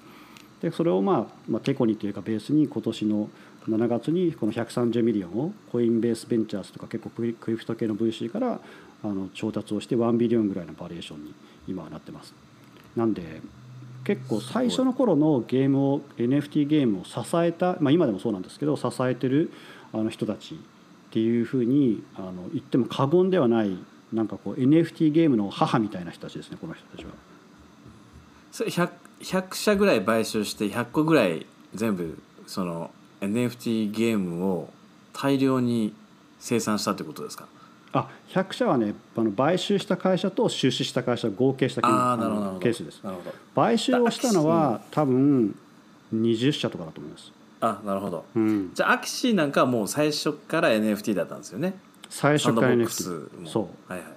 [0.61, 3.29] でそれをまあ、まあ、テコにというかベースに今年の
[3.67, 8.61] 7月にこの130ミリオンをコインベースベンチャーズとか結構クリプト系の VC から
[9.03, 11.33] あの調達をして1ビリオンぐらいのバリュエーションに
[11.67, 12.33] 今はなってます。
[12.95, 13.41] なんで
[14.05, 19.51] 結構最初の頃のゲームを NFT ゲームを支えた、まあ、今でもそうなんですけど支えてる
[19.91, 20.57] あの人たち
[21.13, 23.77] っていうふうにあの言っても過言ではない
[24.11, 27.11] なんかこう NFT ゲームの母みたいな人たちですねこの人たちは。
[28.51, 28.89] それ 100,
[29.21, 31.45] 100社ぐらい買収して100個ぐらい
[31.75, 32.89] 全部その
[33.21, 34.73] NFT ゲームを
[35.13, 35.93] 大量に
[36.39, 37.47] 生産したってことですか？
[37.91, 43.03] あ100社はねあの買収した会社と出資した会社合計したケースです。
[43.53, 45.55] 買収をしたのは多分
[46.11, 47.31] 20社とかだと思います
[47.65, 51.73] あなるほど、うん、じゃあアキシーなんかはもう最初から NFT だったんですよね。
[52.09, 53.91] 最初から NFT そう。
[53.91, 54.07] はいはい。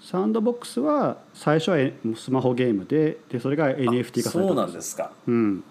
[0.00, 1.78] サンドボックスは最初は
[2.16, 5.10] スマホゲームででそれが NFT 化されたそうなんですか。
[5.26, 5.64] うん。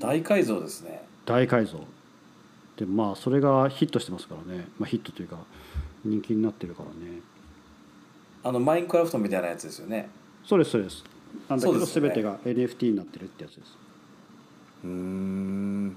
[0.00, 1.02] 大改造ですね。
[1.24, 1.78] 大改造。
[2.76, 5.36] でまあそれがヒットしてますからね、まあ、ヒットというか
[6.04, 7.20] 人気になってるからね。
[8.42, 10.08] あのマインクラフトみたいなやつですよね。
[10.44, 11.04] そうですそうです。
[11.48, 13.87] なんだけど全てが NFT になってるってやつです
[14.84, 15.96] うん。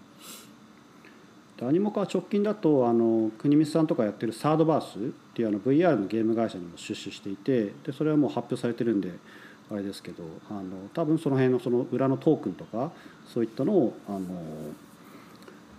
[1.62, 5.00] アニモカは直近だとあの国光さんとかやってるサードバースっ
[5.36, 9.12] ていうあの VR のゲーム会社にも出資していてでそれはもう発表されてるんで
[9.70, 12.92] あれですけどあの多分その辺のその裏のトークンとか
[13.32, 14.20] そういったのをあの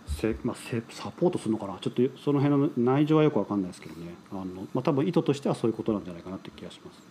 [0.07, 1.77] せ、まあ、せサポートするのかな？
[1.81, 4.15] ちょっとその辺の内情はよく分かんないですけどね。
[4.31, 7.03] あの、まあ、多分意図としてはそういうことなんじゃないかなって気がします。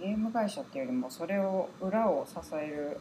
[0.00, 2.98] ゲーム会社っていうよりもそれを裏を支える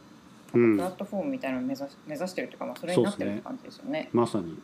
[0.51, 3.91] プラットフォームみたいなのを目指目指してるというか、まあ、それになってるって感じですよね。
[3.91, 4.57] ねまさに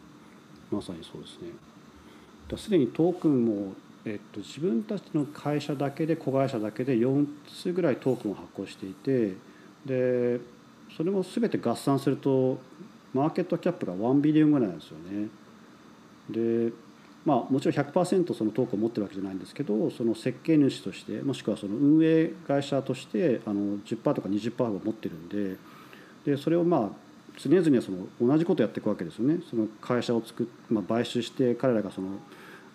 [0.72, 2.58] まさにそうですね。
[2.58, 3.74] すでにトークンも、
[4.06, 7.28] えっと、自分たちの会社だけで子会社だけで4
[7.62, 9.34] つぐらいトークンを発行していて
[9.86, 10.40] で
[10.96, 12.58] それも全て合算すると
[13.14, 15.28] マーケットキャップが1ビリオンぐらいなんですよね。
[16.30, 16.72] で
[17.26, 25.58] まあもちろん100%そのトークを持ってるわけじゃないんですけどその設計主としてもしくはその運営会社としてあの10%とか20%を持ってるんで
[26.28, 26.90] でそれをまあ
[27.40, 29.40] 常々その同じことやっていくわけですよね。
[29.50, 32.10] その会社を作っ、まあ、買収して彼らがその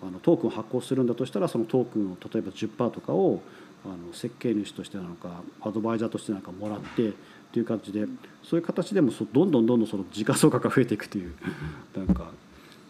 [0.03, 3.43] あのトークンを発行するんだとしたらそのトークンを例えば10%とかを
[3.85, 7.13] あの設計主としてなのかアドバイザーとしてなのかもらってっ
[7.53, 8.07] ていう感じで
[8.43, 11.35] そういう形でもどんどんどんどんその時価総額が増えていくという
[11.95, 12.31] なんか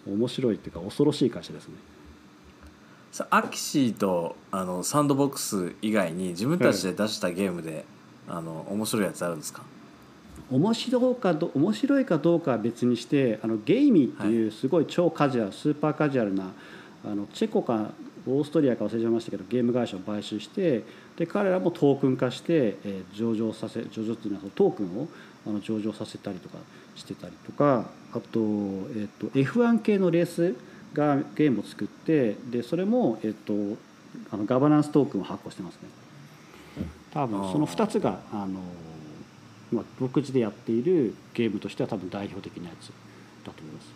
[0.06, 1.74] 面白いっていうか恐ろしい会社ですね。
[3.30, 7.84] アキシーとあのサンドボックス以外に自分たちで出したゲームで、
[8.26, 9.62] はい、あの面白いやつあるんですか？
[10.52, 16.52] 面白かど面白いかどうかは別にしてあのゲイミーっていうすごい超カジュアル、スーパーカジュアルな
[17.04, 17.90] あのチェコか
[18.26, 20.84] オーストリアか忘れちゃいましたけどゲーム会社を買収して
[21.16, 25.08] で彼らもトークン化して、えー、上場させ上場っていうのはトークンを
[25.46, 26.58] あの上場させたりとか
[26.94, 30.54] してたりとかあと,、えーと、F1 系のレース
[30.92, 33.78] がゲームを作ってでそれも、えーと、
[34.30, 35.88] あのガバナンストークンを発行してますね。
[37.12, 38.60] 多分その2つがあの、
[39.72, 42.88] まあ、独自でやっているゲームとしては多分代表的なやつ
[43.44, 43.92] だと思います。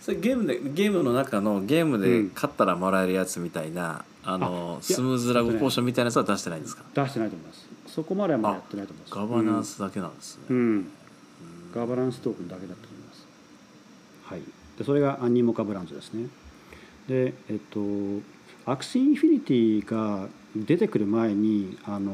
[0.00, 6.84] それゲームでゲームの中のゲームで勝ったらもらえるやつみたいな、うん、あのスムーズラグポーションみたいなやつは出してないんですか？
[6.94, 7.68] 出してないと思います。
[7.88, 9.14] そこまではまだやってないと思います。
[9.14, 10.86] ガバナンスだけなんですね、うん、うん、
[11.74, 13.26] ガバナンストークンだけだと思います。
[14.22, 14.42] はい。
[14.78, 16.28] でそれがアニモカブランドですね。
[17.08, 17.80] でえっと
[18.70, 22.12] アクシーインフィニティが出てくる前にあの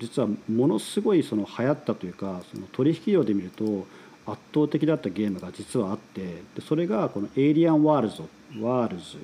[0.00, 3.86] 実はものすごいその流行ったというかその取引量で見ると
[4.26, 8.22] 圧倒的だったゲームが実はあってでそれがこの「エイリアン・ワールズ」
[8.60, 9.20] ワールズっ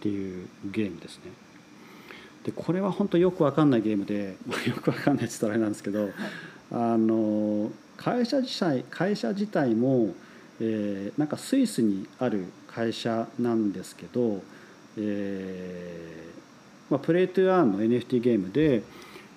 [0.00, 1.32] ていうゲームですね。
[2.44, 6.10] でこれは本当よく分かんないゲームで よく分かんないって言ったらあれなんですけど
[6.70, 10.14] あの会社自体会社自体も、
[10.58, 14.42] えー、なんかスイスにある会社なんですけど、
[14.96, 16.39] えー
[16.90, 18.82] まあ、プレイトゥアーンの NFT ゲームで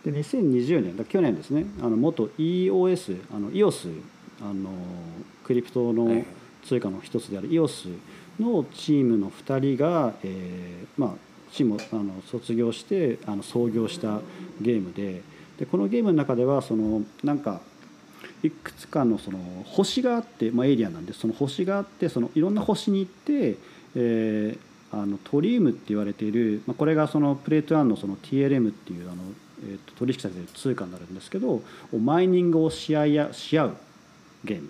[0.03, 4.01] で2020年だ去年ですねあの元 EOS あの EOS
[4.41, 4.69] あの
[5.45, 6.25] クリプトの
[6.65, 7.95] 通貨の一つである EOS
[8.39, 11.11] のチームの2人が、えー、まあ
[11.53, 14.19] チームあの卒業してあの創業した
[14.59, 15.21] ゲームで
[15.57, 17.61] でこのゲームの中ではそのなんか
[18.41, 23.57] いくつかのその星があって、まあ、エイリアンなんでその星があってそのいろんな星に行って、
[23.95, 24.59] えー、
[24.93, 29.23] あのトリウムって言われている、まあ、これがそのプレート1のその TLM っていうあの、
[29.67, 31.61] えー、と取引されている通貨になるんですけど
[31.99, 33.77] マイニングをし合いやし合う
[34.43, 34.69] ゲーム。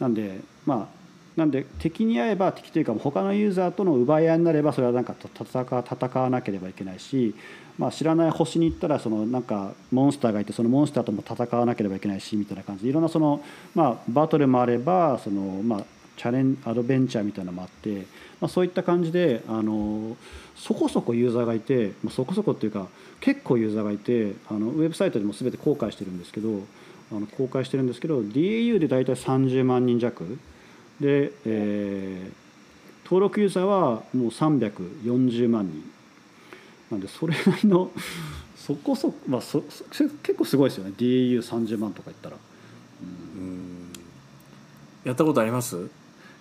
[0.00, 1.00] なんでまあ
[1.36, 7.34] なんで敵に会えば敵というか他のユーザーとの奪い合いになればそれはなんか戦戦わなければいけないし、
[7.78, 13.42] まあ、知らない星に行ったらそのなんかモンスターがいてそのモンスターとも戦わなければいけないしみたいな感じでいろんなその、
[13.74, 15.84] まあ、バトルもあればその、まあ、
[16.16, 18.06] チャレンアドベンチャーみたいなのもあって、
[18.40, 20.16] まあ、そういった感じであの
[20.54, 22.88] そこそこユーザーがいて、まあ、そこそこっていうか
[23.20, 26.62] 結構ユーザーがいてあのウェブサイトでも全て公開してるんですけど
[27.12, 30.38] あの公開してるんですけど DAU で大体30万人弱。
[31.00, 32.32] で、えー、
[33.04, 35.82] 登録ユーザーはもう340万人。
[36.90, 37.90] なんでそれなりの
[38.56, 40.92] そこそまあそ結構すごいですよね。
[40.96, 42.36] DAU30 万とか言ったら。
[43.02, 43.88] うん。
[45.04, 45.88] やったことあります？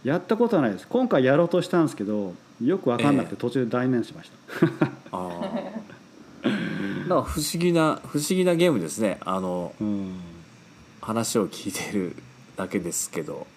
[0.04, 0.88] やったことはないです。
[0.88, 2.34] 今回やろうとしたんですけど
[2.64, 5.30] よく分かんなくて途中で断念しました、 えー、あ
[6.44, 6.50] あ
[7.10, 9.18] なんか不思議な不思議なゲームですね。
[9.22, 10.20] あの、うん。
[11.02, 12.16] 話を聞いてる
[12.56, 13.48] だけですけど。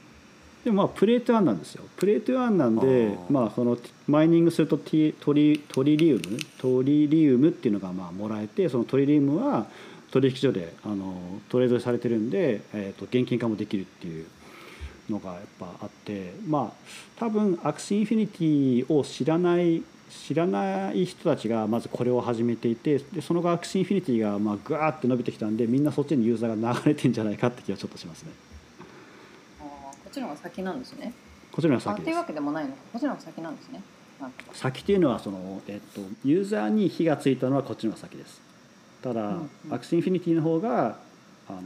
[0.64, 1.84] でもまあプレート1なんですよ。
[1.96, 3.76] プレート1なんでまあその
[4.06, 4.86] マイニングするとト
[5.32, 6.38] リトリリウム？
[6.58, 9.66] トリリウムっていうのがまあもらえてそのトリリウムは
[10.12, 14.26] 取引所であのトレードされてるんで、えー、と現金化もできるっていう
[15.12, 28.30] のがやっぱあってまあ多分アクシーインフィニティを知らない知らない人たちがまずこれを始めていてでその後アクシーインフィニティがまあグワーって伸びてきたんでみんなそっちにユーザーが流れてんじゃないかって気はちょっとしますね。
[29.60, 31.12] あこっちの方が先なんですね。
[31.50, 32.02] こっちの方が先。
[32.02, 32.72] というわけでもないの？
[32.72, 33.82] こっちの方が先なんですね。
[34.52, 38.40] 先っていうのはその、えっと、ユーザーに火がついたのはこっちの方が先です。
[39.02, 40.98] ただ、うんうん、アクシーインフィニティの方が
[41.48, 41.60] あの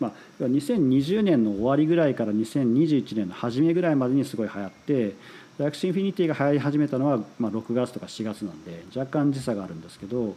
[0.00, 5.14] まあ、2020年の終わりぐらいから2021年の初めぐらいまでにすごい流行って
[5.60, 10.34] アクシーインフィニティが流行り始めたのは、まあ、6月とか4月なんで若干時差があるんですけど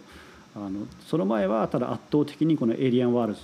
[0.55, 3.35] あのその前はただ圧倒的にこのエイリアンワール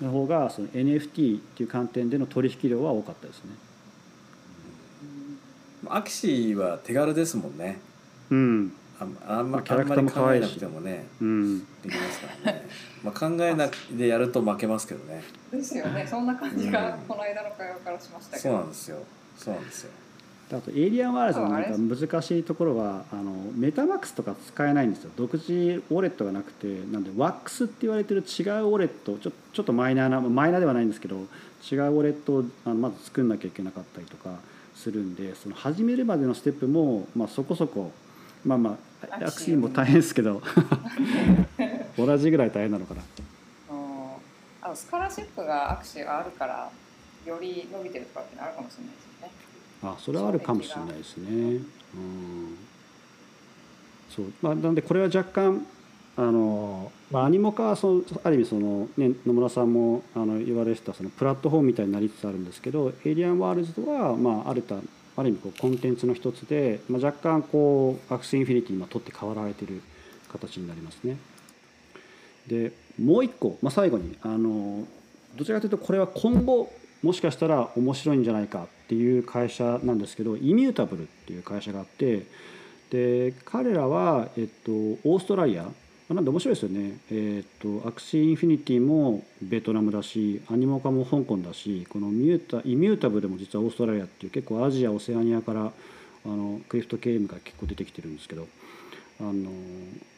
[0.00, 3.50] ドの方がその NFT っていう観点での取引量は多かったですね。
[5.86, 7.78] アクシーは手軽ですもんね。
[8.30, 8.72] うん。
[9.26, 12.68] ああんまキャラクターも考えなくてもね、うん、できますからね。
[13.02, 15.22] まあ考えなくてやると負けますけどね。
[15.52, 16.06] ですよね。
[16.08, 18.42] そんな感じがこの間の会話からしましたけど。
[18.42, 18.98] そうなんですよ。
[19.36, 19.90] そうなんですよ。
[20.56, 34.36] あとエイリアンワールドのなんか難しいところはあのメタマックスとか使えないんですよ独自ウォレットがなくてなんでワックスって言われてる違うウォレットちょちょっとマイナーなマイナーではないんですけど違うウォレットをあのまず作んなきゃいけなかったりとか
[34.74, 37.92] するんでその始めるまでのステップも、まあ、そこそこ
[38.44, 38.78] まあま
[39.10, 40.42] あアクシーも大変ですけど
[41.96, 43.02] 同じぐらい大変なのかな。
[44.64, 46.70] あスカラシップがアクシーがあるから
[47.26, 49.32] より伸びてるとかってあるかもしれないですよね。
[49.82, 51.60] あそれはあるかもしれないですね。
[51.94, 52.58] うん
[54.08, 55.66] そうまあ、なんでこれは若干
[56.16, 64.76] あの、まあ、アニモカはそのある意味その、ね、野村さんもあの言われてたそのプラットフォームみたいになりつつあるんですけどエイリアンワールズは、まあ、あるた
[65.16, 69.82] ある意味こうコンテンツの一つで、まあ、若干こうアクシーインフィニティに取って代わられてる
[70.30, 71.16] 形になりますね。
[72.46, 74.86] でもう一個、まあ、最後にあの
[75.36, 82.26] どちらかというとこれは今後もしかしたら面白いんじゃないかっていう会社なんですけどイミュータブルっていう会社があって
[82.90, 85.66] で彼らは、えっと、オーストラリア
[86.14, 95.72] なんで面白いですよね、えっと、アクシーインフィニティもベトナムだしアニモカも香港だしこのミュータイミュータブルも実はオーストラリアっていう結構アジアオセアニアから
[96.24, 98.46] あのクリフトゲームが結構出てきてるんですけど
[99.20, 99.50] あの、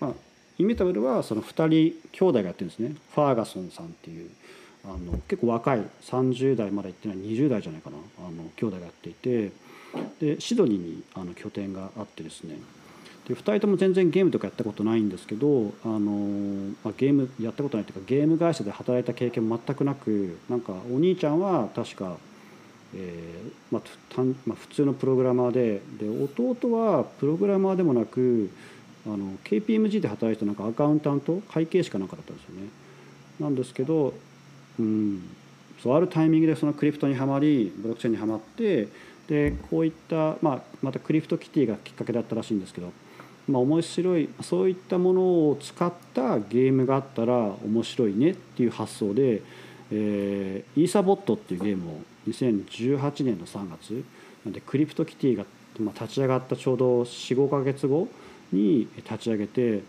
[0.00, 0.12] まあ、
[0.58, 2.94] イミュータブルはその2人兄弟がやってるんですね。
[3.14, 4.30] ファーガソンさんっていう
[4.84, 9.50] あの結構若い30代まだ行ってない20代じゃないかなあの兄弟がやっていて
[10.20, 12.56] でシドニーにあの拠点があってですね。
[13.28, 22.16] で2人とも全然ゲームとかやったことないんですけどあの、まあ、ゲームやったことないというかゲーム会社で働いた経験全くなくなんかお兄ちゃんは確か、
[22.94, 28.50] えーまあたんまあ、普通のプログラマーでで弟はプログラマーでもなく
[29.06, 32.68] あの KPMG で働いてたなんかアカウンタント会計士かなんかだったんですよね。
[33.40, 34.14] なんですけど、
[34.78, 35.22] うん、
[35.82, 38.88] そうあるタイミングでそのクリプトにはまりブロックチェーンにはまって
[39.28, 42.92] でこういった、まあ、またクリプトキティがきっかけだったらしいんですけど、
[43.48, 45.20] まあ、面白いそういったもの
[45.50, 49.42] を使ったゲームがあったら面白いねっていう発想で、
[49.90, 54.02] えー、イーサボットっていうゲームを2018年の3月
[54.44, 55.44] なんでクリプトキティが、
[55.78, 58.08] 立ち上がったちょうど45か月後
[58.52, 59.82] に立ち上げて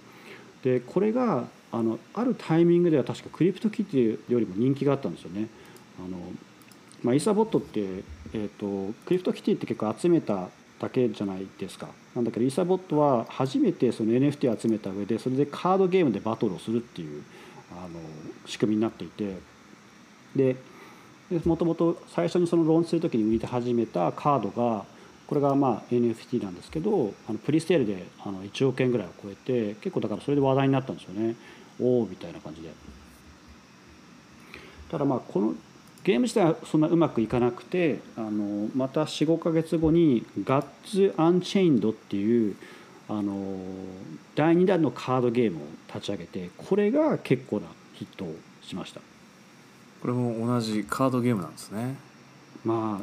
[0.63, 5.47] でこれがあのあるタイミングでは確かクリプトキティよりも人気があったんですよね。
[5.99, 6.17] あの
[7.03, 7.81] まあ、イーサボットって、
[8.33, 10.49] えーと、クリプトキティって結構集めた
[10.79, 11.87] だけじゃないですか。
[12.15, 17.23] なんだけどイーサボットは初めてその NFT を集めた上でそれでカードゲームでバトルをするっていう
[17.71, 17.99] あの
[18.45, 19.35] 仕組みになっていて。
[20.35, 20.57] で
[21.45, 24.85] もともと最初にそのローンチする時に売りて始めたカードが
[25.27, 31.35] これがまあ NFT なんですけどあのプリステールであの1億円ぐらいを超えて結構だからそれで話題になったんですよね。
[31.79, 32.69] おおみたいな感じで。
[34.91, 35.55] ただまあこの
[36.05, 42.55] ゲーム自体はそんなうまくいかなくてあのまた45か月後に「ガッツ・アンチェインド」っていう
[43.09, 43.57] あの
[44.35, 49.01] 第2弾のカードゲームを立ち上げてこれが結構なヒットをしました。
[50.01, 51.95] これも同じカードゲームなんですね。
[52.63, 53.01] ま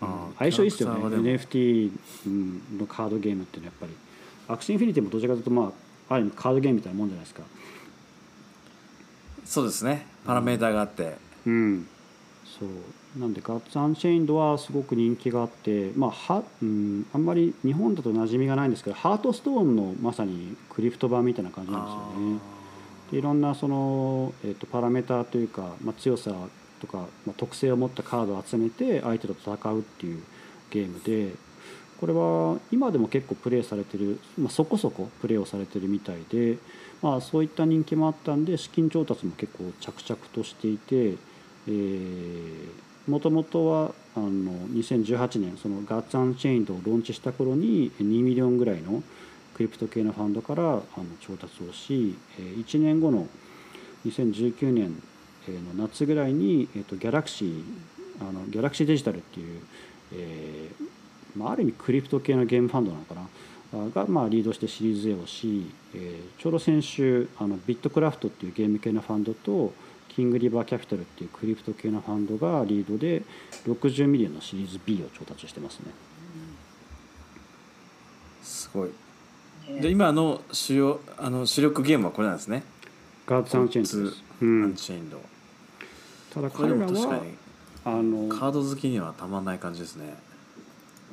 [0.00, 1.00] ああ相性いいですよね。
[1.16, 1.90] NFT
[2.78, 3.94] のカードゲームっていうのはやっぱり
[4.48, 5.72] Axie Infinity もどちらかというとま
[6.10, 7.42] あある意味カードゲームみたいなもんじゃないですか。
[9.46, 10.06] そうですね。
[10.26, 11.16] パラメーターがあって、
[11.46, 11.88] うん、
[12.58, 22.40] そうなんで Gods Unchained はすごく人気があってまあは、うん、あんまり日本だと馴染みがないんですけど Hearthstone のまさにクリプト版みたいな感じなんですよね。
[23.12, 26.32] でいろんなその、えーと、パラメーターというか、まあ、強さ
[26.80, 30.22] とか、まあ、特性を持ったカードを集めて相手と戦うっていう
[30.70, 31.34] ゲームで
[32.00, 36.58] これは今でも結構プレイされてる、まあ、そこそこプレイをされてるみたいで、
[37.02, 41.16] まあ、そういった人気もあったんで資金調達も結構着々としていて
[41.66, 49.02] もともとはあの2018年その Gods Unchained をローンチした頃に2ミリオンぐらいの
[49.54, 50.82] クリプト系のファンドからあの
[51.20, 53.26] 調達をし1年後の
[54.06, 55.02] 2019年
[55.76, 57.62] の夏ぐらいに、えーと、ギャラクシー
[58.20, 59.60] あの Galaxy Digital っていう、
[60.12, 69.72] えーまあ、ある意味クリプト系のゲームファンドなのかなが、まあ、リードしてシリーズ A をし、えー、ちょうど先週あの Bitkraft っていうゲーム系のファンドと
[70.18, 73.22] King River Capital っていうクリプト系のファンドがリードで
[73.68, 75.92] 60ミリオンのシリーズ B を調達してますね。
[78.42, 78.90] すごい。
[79.80, 82.64] で今の主要あの主力ゲームはこれなんですね。
[83.28, 84.22] ガード・アンチェインドです。
[84.42, 85.20] うん、アンチェインド。
[86.34, 87.22] ただ彼らは
[87.84, 90.16] あのカード好きにはたまんない感じですね。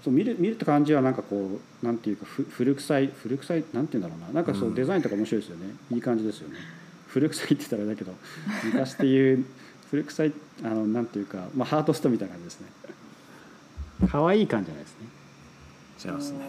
[0.03, 6.56] そう見る見るって感じはなんかこうなんていうかふ古臭い古臭いなんていうんだろうななんかそう、デザインとか面白いですよねいい感じですよね
[7.16, 8.13] 古臭いって言ったらだけど
[8.66, 9.45] 昔っていう
[9.89, 12.68] 古臭いあのなんていうか、まあ、ハートストみたいな感じですね。
[14.11, 15.07] 可愛い感じじゃないですね。
[16.05, 16.39] 違いますね。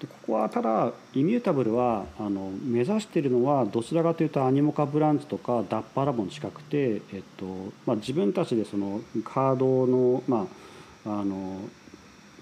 [0.00, 10.46] でここはただイミュータブルはあの目指しているのはどちらかというとアニモカブランズとかダッパラボに近くて、えっとまあ、自分たちでそのカードの,、ま
[11.06, 11.60] あ、あの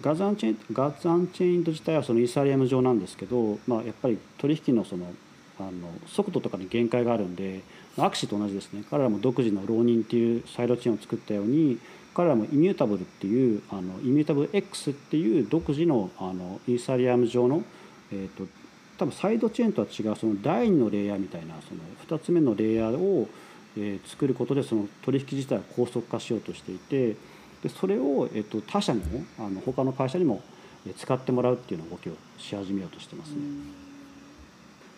[0.01, 5.07] ガズアンチェガッツアンチェインド自体はそのイーサリアム上なんですけど、まあ、やっぱり取引のその
[5.59, 5.71] あの
[6.07, 7.63] 速度とかに限界があるんで
[7.97, 11.79] アクシと同じですね彼らも独自の浪人っていうサイドチェーンを作ったように
[12.13, 17.63] 彼らもイミュータブルっていうあのイミュータブル X っていう独自のあのイーサリアム上の、
[18.13, 18.47] えーと
[18.99, 23.29] 多分サイドチェーンとは違うその第2のレイヤーみたいなその2つ目のレイヤーを、
[23.77, 27.17] えー、作ることでその取引自体を高速化しようとしていて
[27.63, 30.43] でそれを、えー、と他社にもあの他の会社にも
[30.97, 33.37] 使ってもらうっていうような動きをし始めようとしてますね。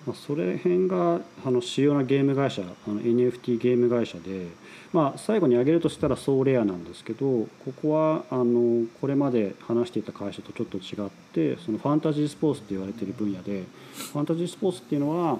[0.06, 4.46] まあ、それ辺があの主要なゲーム会社あの NFT ゲーム会社で、
[4.92, 7.48] まあ、最後に挙げるとしたらソーレアなんですけどこ
[7.82, 15.38] こはあのこれまで話していた会社とちょっと違ってそのファンタジースポーツって言われてる分野でファンタジースポーツっていうのは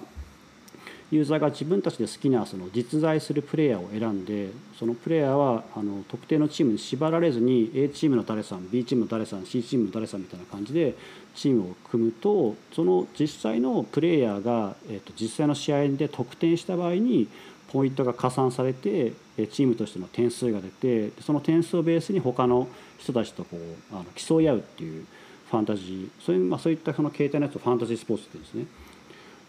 [1.11, 10.95] ユーザーが自分たちで好きなその実在するプレイヤーを選んでそのプレイヤーはあの特定のチームに縛られずに A チームの誰さん B チームの誰さん C チームの誰さんみたいな感じで
[11.37, 17.29] チームを組むとその実際のプレイヤーが、えー、と実際の試合で得点した場合に
[17.73, 19.13] ポイントが加算されて
[19.53, 25.07] チームとしての点数が出てその点数をベースに他の人たちとこうあの競い合うっていう
[25.51, 28.86] ファンタジーそういう,、まあ、そういったその形態のやつをファンタジースポーツって言うんですね。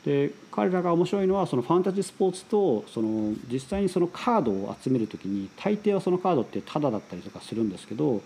[0.07, 8.21] で彼らが面白いのはそのファンタジースポーツとその実際にそのカードを集める時に大抵はそのカードってタダだったりとかするんですけど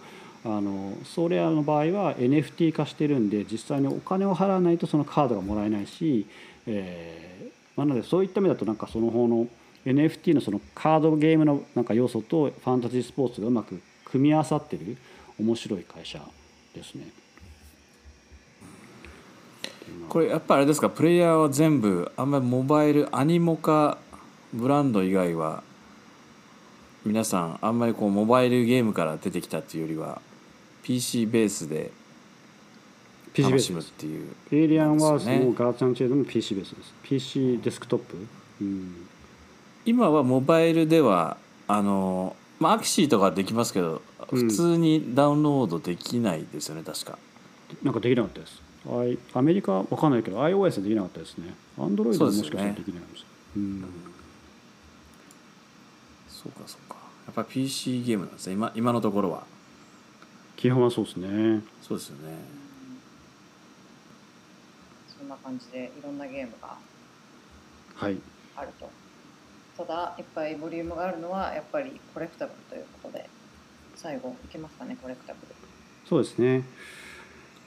[0.45, 6.27] あのソーレアの場合は NFT 化してるんで実際にお金を払わないとそのカードがもらえないし、
[6.67, 9.47] えーまあ、なのでそういった意味だとなんかその方の
[9.87, 14.97] NFT のそのカードゲームのなんか要素とファンタジースポーツがうまく組み合わさってる
[15.39, 16.21] 面白い会社
[16.75, 17.20] ですね。
[20.09, 20.89] これやっぱあれですか？
[20.89, 23.97] プレイヤーは全部あんまりモバイルアニモカ
[24.53, 25.63] ブランド以外は
[27.05, 30.21] 皆さんあんまりこうモバイルゲームから出てきたっていうよりは
[30.83, 31.91] PC ベースで
[33.37, 36.93] 楽しむっていう、エイリアンはそのガーチャンチェードも PC ベースです。
[37.03, 38.17] PC デスクトップ、
[38.59, 39.07] うん、
[39.85, 41.37] 今はモバイルでは
[41.67, 47.17] あの、まあ、アキシーとかできますけど普通にダウンロードできないですよね、確か。
[47.81, 48.60] なんかできなかったです
[49.33, 51.53] アメリカわかんないけど iOS できなかったですね。
[51.77, 53.25] アンドロイドもしかしたらできないかもし
[53.55, 53.85] れない、うん、
[56.27, 56.95] そうかそうか。
[57.27, 58.53] やっぱ PC ゲームなんですね。
[58.53, 59.43] 今今のところは。
[60.55, 61.61] 基本はそうですね。
[61.81, 62.35] そうですよね。
[65.17, 66.77] そんな感じでいろんなゲームが
[67.95, 68.17] はい。
[68.55, 68.89] あると、
[69.77, 73.29] ただいっぱいボリュームがあるのはやっぱりコレクタブルということで
[73.95, 75.55] 最後いけますかねコレクタブル。
[76.07, 76.63] そうですね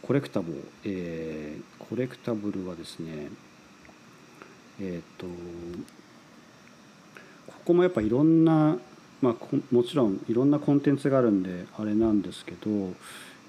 [0.07, 3.29] コレクタブル、えー、コレクタブルはですね
[4.79, 5.27] えっ、ー、と
[7.47, 8.77] ここもやっぱいろんな、
[9.23, 9.35] まあ、
[9.71, 12.93] もちろんいろんなコンテンツがあるんであれなんですけど、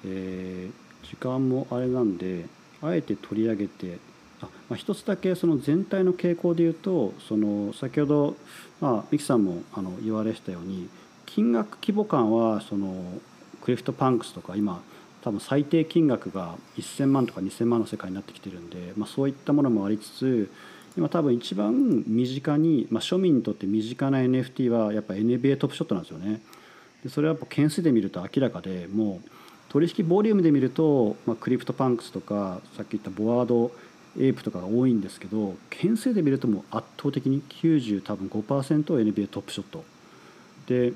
[0.06, 2.45] えー、時間もあれなんで
[2.82, 3.97] あえて取り上げて
[4.41, 8.36] あ、まあ、一つだけその全体の傾向で言うとその先ほど、
[8.80, 10.88] まあ、ミキさんもあの言われしたように
[11.26, 13.20] 金額規模感はその
[13.62, 14.82] クリフトパンクスとか今
[15.26, 20.51] 多分最低金額が1,000万とか2,000万の世界になってきてるんで、まあ、そういったものもありつつ
[20.95, 26.41] 今多分一番身近に、まあ、庶民にとって身近な NFT はやっぱ NBA Top Shot なんですよね。
[27.03, 29.30] でそれはやっぱ件数で見ると明らかでもう
[29.69, 33.72] 取引ボリュームで見ると、まあ、 CryptoPunks とかさっき言った Bored
[34.20, 39.84] Ape とかが多いんですけど件数で見るともう圧倒的に90多分5%を NBA トップショット
[40.67, 40.93] で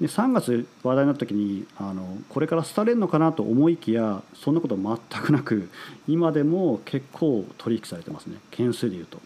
[0.00, 5.70] で3月話題になった時にあのこれから廃れるのかなと思いきやそんなこと全くなく
[6.06, 9.20] 今でも結構取引されてますね件数でいうと。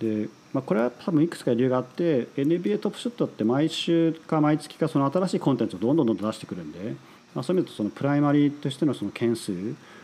[0.00, 6.96] で、まあ、これは多分いくつか理由があって NBA トップショットって毎週か毎月かその新しいコンテンツをどんどんどんどん出してくるんで、
[7.34, 9.52] まあ、そういう意味でそのプライマリーとしてのその件数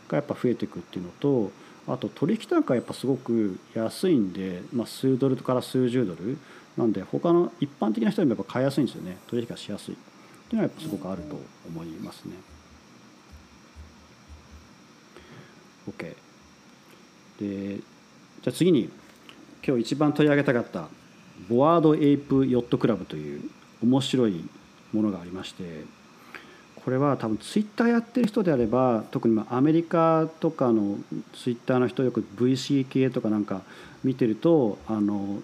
[0.08, 1.50] がやっぱ増えていくっていうのと
[1.88, 6.38] あと取引単価がやっぱすごく安いんで、まあ、数ドルから数十ドル
[6.76, 9.18] なんで他の一般的な人にもやっぱ買いやすいんですよね。
[9.28, 9.94] 取引がしやすい。
[9.94, 12.34] っていうのはやっぱすごくあると思いますね。
[15.88, 16.14] OK
[17.40, 18.88] でじゃあ次に
[19.66, 20.88] 今日一番取り上げたかった
[21.48, 23.50] Bored Ape Yacht Club という
[23.82, 24.44] 面白い
[24.92, 25.84] ものがありまして
[26.84, 30.98] これは多分ツイッターやってる人であれば特にアメリカとかの
[31.32, 33.62] ツイッターの人よく VC 系とかなんか
[34.02, 35.40] 見てるとあの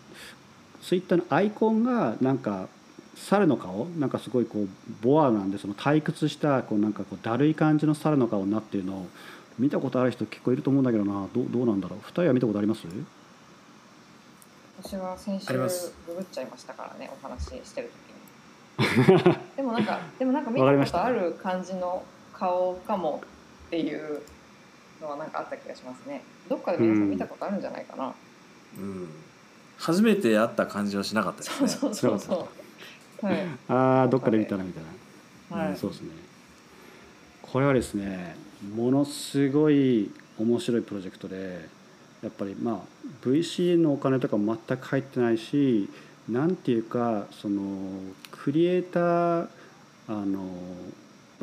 [0.83, 2.69] ツイッターのアイコンがなんか
[3.17, 4.69] 猿の顔なんかすごいこう
[5.03, 9.07] ボアなんでその退屈したこうなんかこうだるい感じの猿の顔になってるのを
[9.59, 11.27] 見たことある人結構いると思うんだけどな。
[11.35, 12.87] どどうなんだろう？2人は見たことあります？
[14.81, 17.91] 私は先週ググっちゃいましたからねお話ししてる
[18.79, 19.37] 時に。
[19.57, 23.21] でもなんかでもなんか見たことある感じの顔かも
[23.67, 24.23] っていう
[25.03, 26.23] のはなんかあった気がしますね。
[26.49, 28.15] どっかで皆さん見たことあるんじゃないかな、
[28.79, 29.09] うん、うん
[29.79, 31.69] 初めて会った感じはしなかったですね。
[31.69, 32.49] そうそうそ
[33.23, 34.83] うはい、ああどっかで見たらみたい
[35.51, 36.11] な、はい、うん、そうですね。
[37.43, 38.37] これはですね
[38.77, 41.69] ものすごい面白いプロジェクトで
[42.23, 45.89] やっぱりまあ VC のお金とかも全く入ってないし
[46.29, 47.63] なんていうかその
[48.31, 49.49] クリエイター
[50.09, 50.49] あの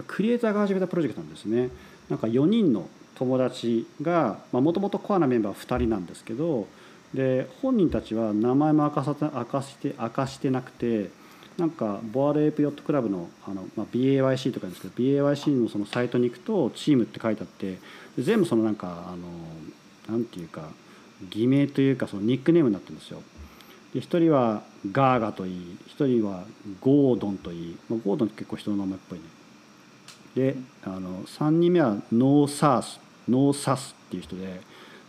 [0.08, 1.70] クリエイターが始めたプロジェクトなんですね。
[2.10, 6.68] なんか4人の友達がもともとコアなメンバー2人なんですけど
[7.16, 11.10] で本人たちは名前も明かさ明かして明かしてなくて
[11.58, 17.78] なんかボアレープヨットクラブのあの、まあ、BAYC とかですけど BAYC のそのサイトに行くとチームって書いてあって
[18.20, 20.70] 全部そのなんかあのなんていうか
[21.30, 23.22] 偽名というかそのニックネームになってるんですよ。
[23.94, 26.44] で1人はガーガといい1人は
[26.82, 29.26] ゴードンといい、まあ、ゴードンって結構人の名前っぽいね。
[30.36, 33.00] であの3人目はノーサース
[33.30, 34.60] ノーサスっていう人で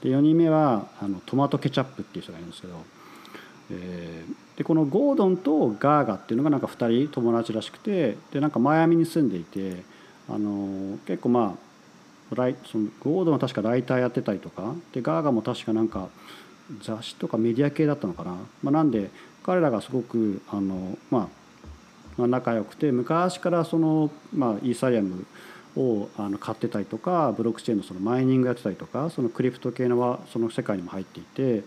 [0.07, 2.75] で4人目はあのトマトケチャップっていう人がいるんですけど、
[3.73, 9.83] えー、でこのゴードンとガーガっていうのがなんか2人友達らしくてでなんかマイアミに住んでいて
[10.29, 11.57] あの結構ま
[12.31, 16.09] あライそのゴードンは確かライターやってたりとかでガーガも確かなんか
[16.83, 19.11] 雑誌とかメディア系だったのかな、まあ、なんで
[19.43, 21.29] 彼らがすごくあの、まあ、
[22.17, 25.27] まあ仲良くて昔からその、まあ、イーサリアム
[25.77, 31.65] をあの買ってたりとかブロックチェーンのそのマイニングやってたりとかそのクリプト系のはその世界にも入っていて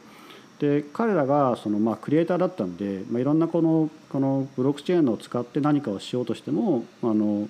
[0.60, 7.48] で彼らがそのまあクリエイターだったんで、まあ、いろんなこのこのブロックチェーンを使って何かをしようとしてもあの、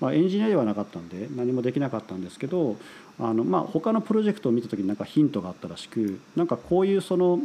[0.00, 2.76] まあ、エンジニアではなかったんで何もできなかったんですけど
[3.20, 7.40] あの、まあ、他のプロジェクトを見た時になんかヒントがあったらしくなんかこういうその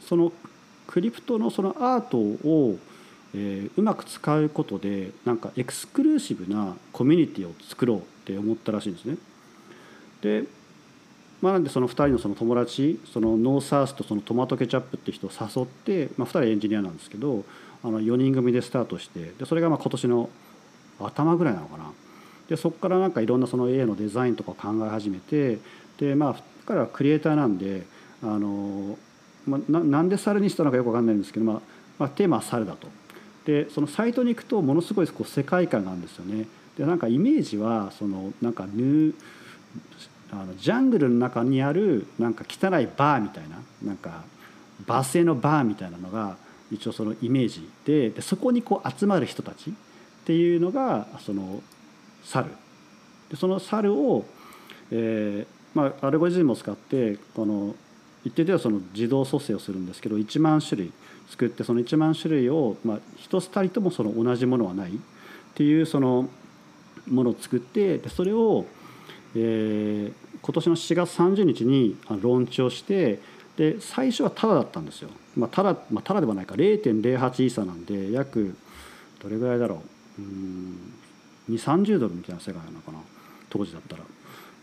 [0.00, 0.32] その
[0.86, 2.78] クリプトのそのアートを
[3.38, 9.18] えー、うまく使うことでなんかエクスクルーシブなコミュニティを作ろうって思ったらしいんですね。
[10.22, 10.44] で、
[11.42, 17.44] まあ、なんでその2人のその友達そのノーサースとそのトマトケチャップって人を誘って、まあ、2人エンジニアなんですけど
[17.84, 20.30] あの4人組でスタートしてでそれがまあ今年の
[20.98, 21.92] 頭ぐらいなのかな。
[22.48, 25.58] でそこからなんかいろんなその A のデザインとか考え始めて
[25.98, 27.84] でまあ彼はクリエイターなんで
[28.22, 28.96] あの、
[29.46, 31.60] まあ、なんで猿にしたのかよく分かんないんですけど、まあ
[31.98, 32.88] まあ、テーマは猿だと。
[33.46, 36.46] でそのサイトに行くとものすごいこう世界観があるんですよね。
[36.76, 39.14] でなんかイメージはそのなんかヌー
[40.32, 44.24] あのジャングルの中にあるなんか汚いバーみたいななんか
[44.84, 46.36] バスへのバーみたいなのが
[46.72, 49.72] 一応そのイメージででそこにこう集まる人たちっ
[50.26, 51.62] ていうのがその
[52.24, 52.48] 猿
[53.30, 54.26] でその猿を、
[54.90, 57.76] えーまあ、アルゴリズムを使ってこの
[58.24, 60.92] 一定程度その自動蘇生をするんですけど1万種類
[61.28, 64.94] 作ってその1万種類を、まあ、一つたりともその同じものはないっ
[65.54, 66.28] ていうその
[67.08, 68.66] ものを作ってでそれを、
[69.34, 73.20] えー、今年の7月30日にローンチをして
[73.56, 75.08] で最初はタダだったんですよ。
[75.34, 78.56] まあ、ただ、まあ、ただではないか0.08イーサなんで約
[79.22, 79.82] どれぐらいだろ
[80.18, 80.94] ううん
[81.50, 82.98] 2 3 0ドルみたいな世界なのかな
[83.50, 84.02] 当時だったら。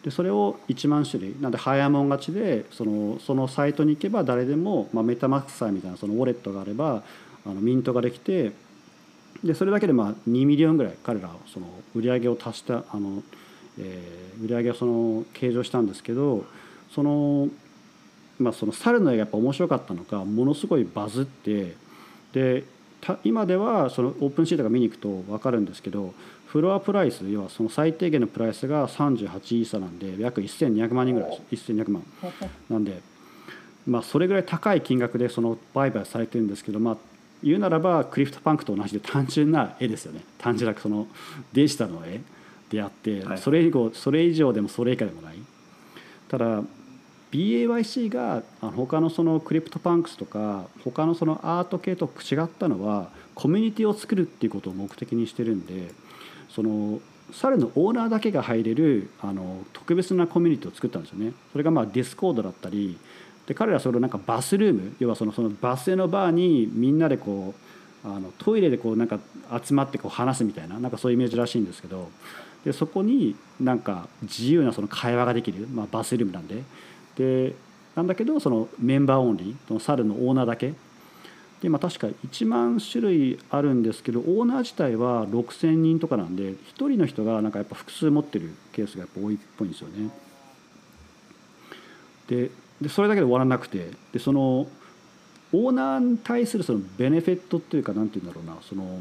[0.03, 7.03] でそれを1万種類なんで早もん勝ちでそのそのサイトに行けば誰でも、まあ、 MetaMask みたいなそのウォレットがあれば
[7.45, 8.51] あのミントができて
[9.43, 13.23] でそれだけでまあ2ミリオンぐらい彼らその売り上げを足したあの、
[13.79, 16.45] えー、売り上げをその計上したんですけど
[16.93, 17.47] その,、
[18.39, 21.75] まあ、その猿の絵がやっぱ面白かったのかものすごいバズって
[22.33, 22.65] で
[23.23, 26.13] 今ではその OpenSea とか見に行くと分かるんですけど
[26.53, 29.27] フロアプライス要はその最低限のプライスが38
[29.57, 31.71] イーサなんで約1200万人ぐらいです。
[31.71, 32.03] 1200万。
[32.69, 33.01] なんで
[33.87, 36.97] まあそれぐらい高い金額でその売買されてるんですけどまあ
[37.43, 40.23] 言うならば CryptoPunk と同じで単純な絵ですよね。
[40.37, 41.07] 単純なその
[41.53, 42.21] デジタルの絵
[42.69, 45.37] であってそれ以後それ以上でもそれ以下でもない。
[46.27, 46.61] ただ
[47.31, 56.02] BAYC が他のその CryptoPunks とか他のそのアート系と違ったのはコミュニティを作るっていうことを目的にしてるんで
[56.55, 56.99] その
[57.31, 61.33] 猿のオーナーだけが入れるあの特別なコミュニティを作ったんですよね。
[61.51, 62.97] それがまあ Discord だったり
[63.47, 67.53] で彼らそれをなんかバスルーム要はそのそのバスへのバーにみんなでこ
[68.05, 69.19] うあのトイレでこうなんか
[69.63, 72.09] 集まってこう話すみたいななんかそういうイメージらしいんですけど
[72.65, 76.63] でそこになんか自由なその会話ができる、まあ、バスルームなんで
[77.15, 77.55] で
[77.95, 80.73] なんだけどそのメンバーオンリーその猿のオーナーだけ
[81.63, 90.09] で今確か1万種類あるんですけどオーナー自体は6,000人とかなんで1人の人がなんかやっぱ複数持ってるケースがやっぱ多いっぽいんですよね。
[92.27, 92.51] で
[92.81, 94.67] でそれだけで終わらなくてでその
[95.53, 98.99] オーナーに対するそのベネフィットっていうか何て言うんだろうなその、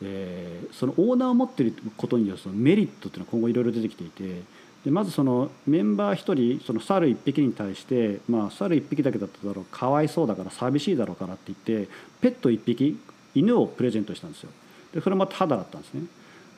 [0.00, 4.42] えー、そのオーナーを持ってることによるそのメリットっていうのは今後いろいろ出てきていて
[4.84, 12.98] でまずそのメンバー1人その猿1匹に対して、まあ、猿1匹だけだっただろうかわいそうだから寂しいだろうからって言ってペット1匹
[13.34, 14.50] 犬をプレゼントしたんですよ。
[14.92, 16.02] でそれもタダだったんですね。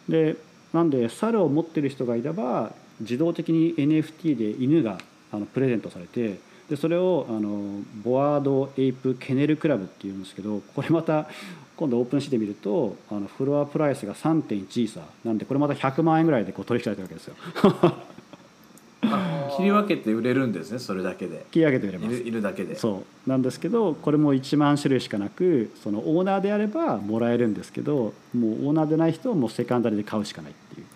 [0.09, 0.37] で
[0.73, 4.99] なんで猿を持ってる人がいれば自動的に NFT で犬が
[5.33, 11.29] あのプレゼントされてでそれをあのボワード・エイプ・ケネル・クラブっていうんですけどこれまた
[11.77, 17.35] 今度オープンシーで見るとあのフロアプライスが3.1イーサなんでこれまた100万円ぐらいでこう取引されてるわけですよ。
[19.57, 21.47] 切り分けて売れるんですねそれだけで。
[21.51, 22.15] 切り上げて売れます。
[22.15, 22.77] いるいるだけで。
[22.77, 23.29] そう。
[23.29, 30.87] なんですけどこれも1万種類しかなくそのオーナーであればもらえるんですけどもうオーナーでない人はもうセカンダリで買うしかないっていう。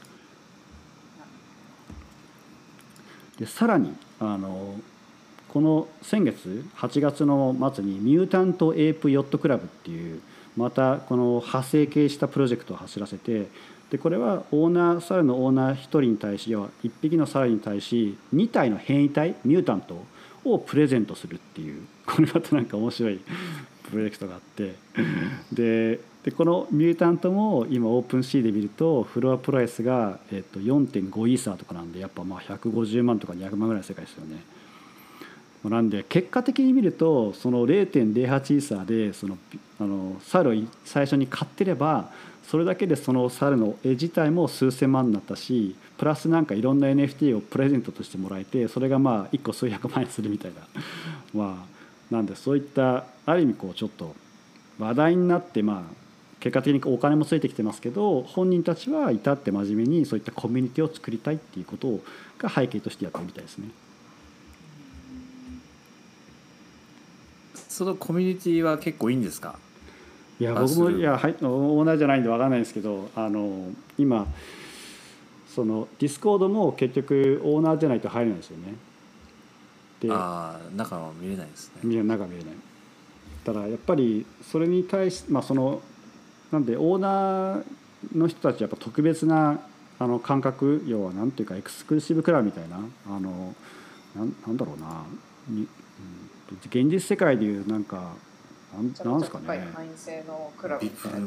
[3.41, 4.75] でさらにあの
[5.49, 10.21] この先月8月の末にミュータント・エープ・ヨット・クラブっていう
[10.57, 13.49] またこの派生系したプロジェクトを走らせて
[13.91, 20.05] でこれはオーナー猿のオーナー1人に対し要は1匹の猿に対し2体の変異体ミュータント
[20.45, 23.21] をプレゼントするっていうこれまたなんか面白い
[23.91, 24.75] プロジェクトがあって
[25.53, 34.43] ででこのミュータントも今オープンシーで見るとフロアプライスが、えっと、4.5イーサーとかなんでやっぱまあ150万とか200万ぐらいの世界ですよね。
[35.65, 39.39] なんで結果的に見るとその0.08イーサーでその
[39.81, 42.11] あの猿を最初に買ってれば
[42.49, 50.61] それだけでその猿の絵自体も数千万になったしプラスなんかいろんな NFT をプレゼントとしてもらえてそれがまあ1個数百万円するみたいな
[51.35, 51.67] ま
[52.11, 54.15] あなんでそういったある意味こうちょっと
[54.79, 55.95] 話題になってまあ
[56.39, 62.01] 結果的にお金もついてきてますけど本人たちは至って真面目にそういったコミュニティを作りたいっていうこと
[62.39, 63.71] が背景としてやってるみたいですね。
[67.69, 69.59] そのコミュニティは結構いいんですか？
[70.39, 74.27] いや僕もいや、はい、オーナーじゃないんで分かんないんですけどあの今
[75.55, 78.75] その Discord も結局オーナーじゃないと入れないですよね。
[80.01, 81.81] でああ中は見れないですね。
[81.83, 82.55] 見れ中見れない。
[83.45, 85.81] ただやっぱりそれに対しまあその
[86.53, 87.65] なんでオーナー
[88.15, 89.61] の人たちやっぱ特別な
[89.99, 92.77] あの感覚要はなんていうかエクスクルーシブクラブみたいな
[93.07, 93.55] あの
[94.15, 95.05] なんなんだろうな
[95.49, 95.69] に、うん、
[96.57, 98.13] 現実世界でいうなんか
[98.77, 99.45] なんなんですかね。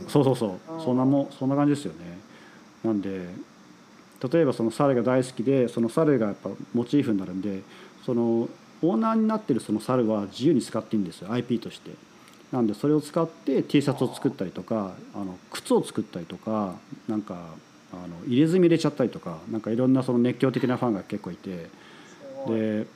[0.08, 0.82] そうそうそう。
[0.84, 2.18] そんなもそんな感じですよね。
[2.84, 3.28] なんで
[4.32, 7.62] 例えばその猿が大好きでその猿がやっぱモチーフになるんで
[8.06, 8.48] その
[8.82, 11.92] オーナーになってるその猿は自由に使っていいんですよ IP として。
[12.52, 16.74] なんでそれを使って T シャツを作ったりとかあの靴を作ったりとか
[17.08, 17.36] なんか
[17.94, 21.68] あの入れ墨入れちゃったりとかなんかいろんなその熱狂的なファンが結構いて。
[22.48, 22.88] で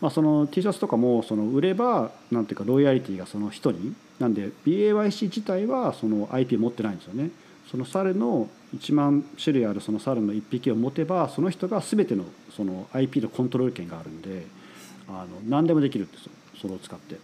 [0.00, 7.30] まあ、その T シャツとかもその売ればなんていうかロイヤリティがその人になんで BAYC 自体はその IP 持ってないんですよね。
[7.70, 12.24] その猿の1万種類あるその猿の1匹を持てばその人が全ての
[12.54, 14.46] その IP のコントロール権があるんで
[15.08, 16.32] あの何でもできるんですよ。
[16.60, 17.16] それを使って。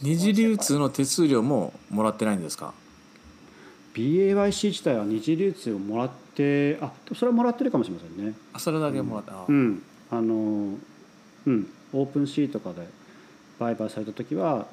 [0.00, 2.74] 二次流通の手数料ももらってないんですか
[3.94, 8.34] ？BAYC 自体は二次流通をもらってあそれはもらってるかもしれませんね。
[8.52, 9.82] あそれだけもらった、うん、
[10.12, 10.76] あの
[11.46, 12.86] うんオープンシーとかで
[13.58, 14.66] 売買された時は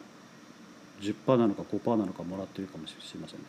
[1.02, 3.46] 10%なのか5%なのかもらってるかもしれませんね。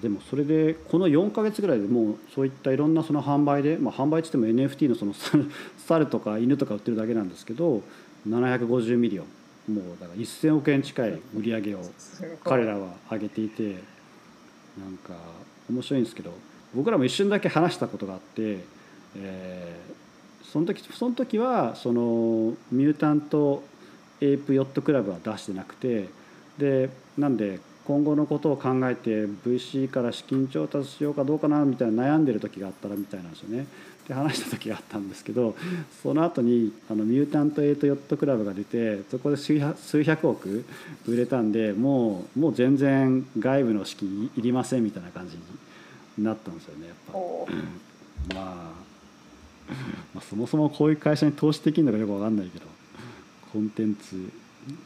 [0.00, 5.14] でもそれでこの4か月ぐらいでもうそういったいろんなその販売で、まあ、販売っつっても NFT のその
[5.86, 7.82] 猿とか犬とか売ってるだけなんですけど
[8.28, 9.26] 750ミリオン。
[9.74, 11.80] もうだから1,000億円近い売り上げを
[12.44, 13.82] 彼らは上げていて
[14.78, 15.14] なんか
[15.68, 16.32] 面白いんですけど
[16.76, 18.58] 僕らも一瞬だけ話したことがあって、
[19.16, 23.62] えー、その時その時はそのミュータント・
[24.20, 26.08] エイプ・ヨット・クラブは出してなくて
[26.58, 33.66] でなんで今後のことを考えて VC から資金調達しようかどうかなみたいな悩んでる時があったらみたいなんですよね。
[34.08, 35.56] で話した時があったんですけど
[36.02, 40.64] その後にあのミュータント・エイト・ヨット・クラブが出てそこで数百億
[41.08, 45.42] 売れたんでもうもう全然外部の資金いりませんみたいな感じに
[46.18, 48.44] なったんですよねやっぱ、まあ、
[50.14, 52.66] まあそもそもこういう会社に投資できるのかよく分かんないけど
[53.52, 54.30] コンテンツ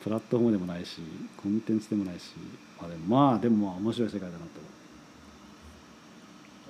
[0.02, 1.00] プラットフォームでもないし
[1.42, 2.34] コンテンツでもないし、
[2.80, 4.60] まあ、でもまあでもまあ面白い世界だなと。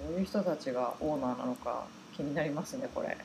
[0.09, 1.85] どういう人たちがオーナーなのか
[2.17, 3.17] 気になりますねこれ。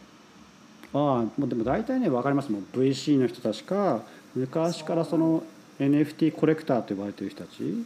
[0.93, 2.61] ああでも大体ね分かりますもん。
[2.73, 4.01] VC の人たちか
[4.35, 5.43] 昔からその
[5.79, 7.85] NFT コレクターと呼ばれてる人たち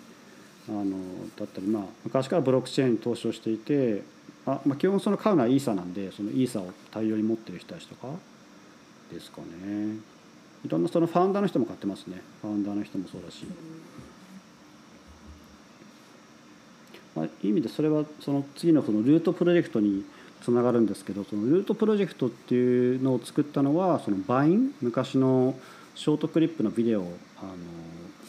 [0.70, 0.98] あの
[1.36, 4.04] だったり、まあ、昔からブロックチェーンに投資をしていて
[4.46, 8.08] あ、まあ、基本その買うのはイーサなんでそのイーサを大量に持ってる人たちとか
[9.12, 9.98] ですかね。
[10.66, 12.22] いろんなそのファウンダーの人も買ってますね。
[12.42, 13.46] ファウンダーの人もそうだし、
[17.16, 20.04] まあ、いい意味でそれはその次のそのルートプロジェクトに
[20.42, 25.56] つながるんですけどそのルートプロジェクトっていうのを作ったのはそのバイン昔の
[25.96, 27.10] ショートクリップのビデオあの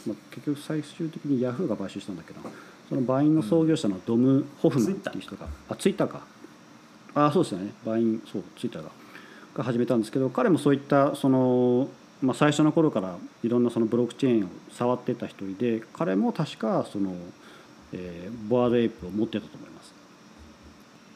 [0.07, 2.41] まあ、結局最終的にヤフーが買収したんだけど
[2.89, 6.23] その Vine の創業者のドム・ホフマンっていう人が、あツイッターか。
[7.15, 7.73] あそうですよね。
[7.85, 8.91] Vine そうツイッターが
[9.55, 11.89] が始めたんですけど彼もそういったその、
[12.23, 17.15] まあ、最初の頃からいろんなそのブロックチェーンを触ってた一人で彼も確かその、
[17.93, 19.95] えー、 Bored Ape を持ってたと思います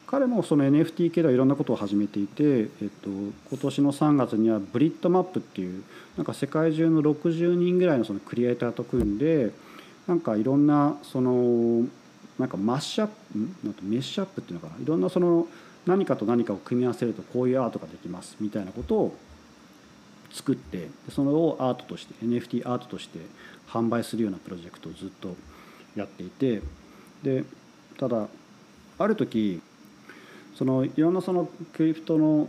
[0.07, 2.67] 彼もその NFT 系ではいろんなことを始めていて、えっ
[3.01, 5.83] と、今年の3月にはブリッドマップっていう
[6.15, 9.51] なんか世界中の60人ぐらいのそのクリエイターと組んで
[10.07, 11.87] なんかいろんなその
[12.37, 15.47] なんかマッシュアップなんとメッシュアップっていうのかないろんなその
[15.85, 19.15] 何かと何かを組み合わせるとこういうアートができますみたいなことを
[20.31, 23.19] 作ってそれをアートとして NFT アートとして
[23.69, 25.35] 販売するようなプロジェクトをずっと
[25.95, 26.61] やっていて
[27.23, 27.43] で
[27.97, 28.27] ただ
[28.97, 29.61] ある時
[30.55, 32.47] そのいろんなそのクリプトの、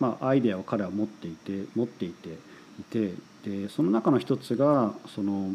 [0.00, 2.28] まあ、アイデアを彼は持っていて持っていて
[2.80, 3.12] いて
[3.44, 5.50] でその中の一つがその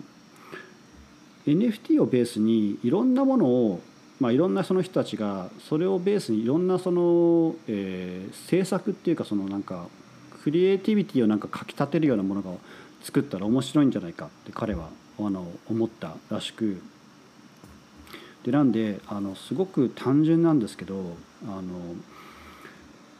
[1.45, 3.81] NFT をベースにいろんなものを
[4.19, 9.87] まあ、いろんなその人たちがそれをベースにいろんなその、えー、制作っていうかそのなんか
[10.43, 12.51] クリエイティビティをなんかかきたてるようなものが
[13.03, 14.89] 作ったら面白いんじゃないかって彼は
[15.19, 16.81] あの思ったらしく
[18.47, 21.17] でなんであのすごく単純なんですけど
[21.49, 21.61] あの、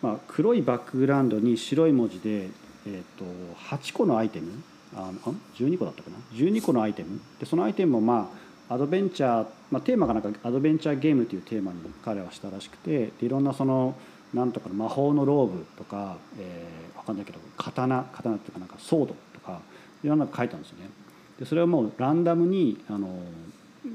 [0.01, 3.25] まあ、黒いバックグラウンドに白い文字で、えーと、
[3.75, 4.63] 8個のアイテム
[4.95, 8.31] あの12個だったかな？12個のアイテムでそのアイテムもま
[8.69, 13.95] あアドベンチャー、まあ、テーマがなんかアドベンチャーゲームというテーマに彼はしたらしくていろんなその
[14.33, 19.59] なんとか魔法のローブとか、えー、分かんないけど刀刀っていうかなんかソードとか
[20.05, 20.89] いろんなの書いたんですよね。
[21.37, 23.09] でそれはもうランダムにあの、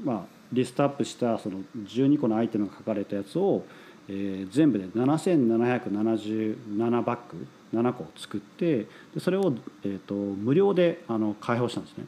[0.03, 3.65] まあ、リストアップしたその12個のアイテムが書かれたやつを、
[4.07, 12.05] えー、全部で7777バッグ7個作ってでそれを、えーと無料であの開放したんですね。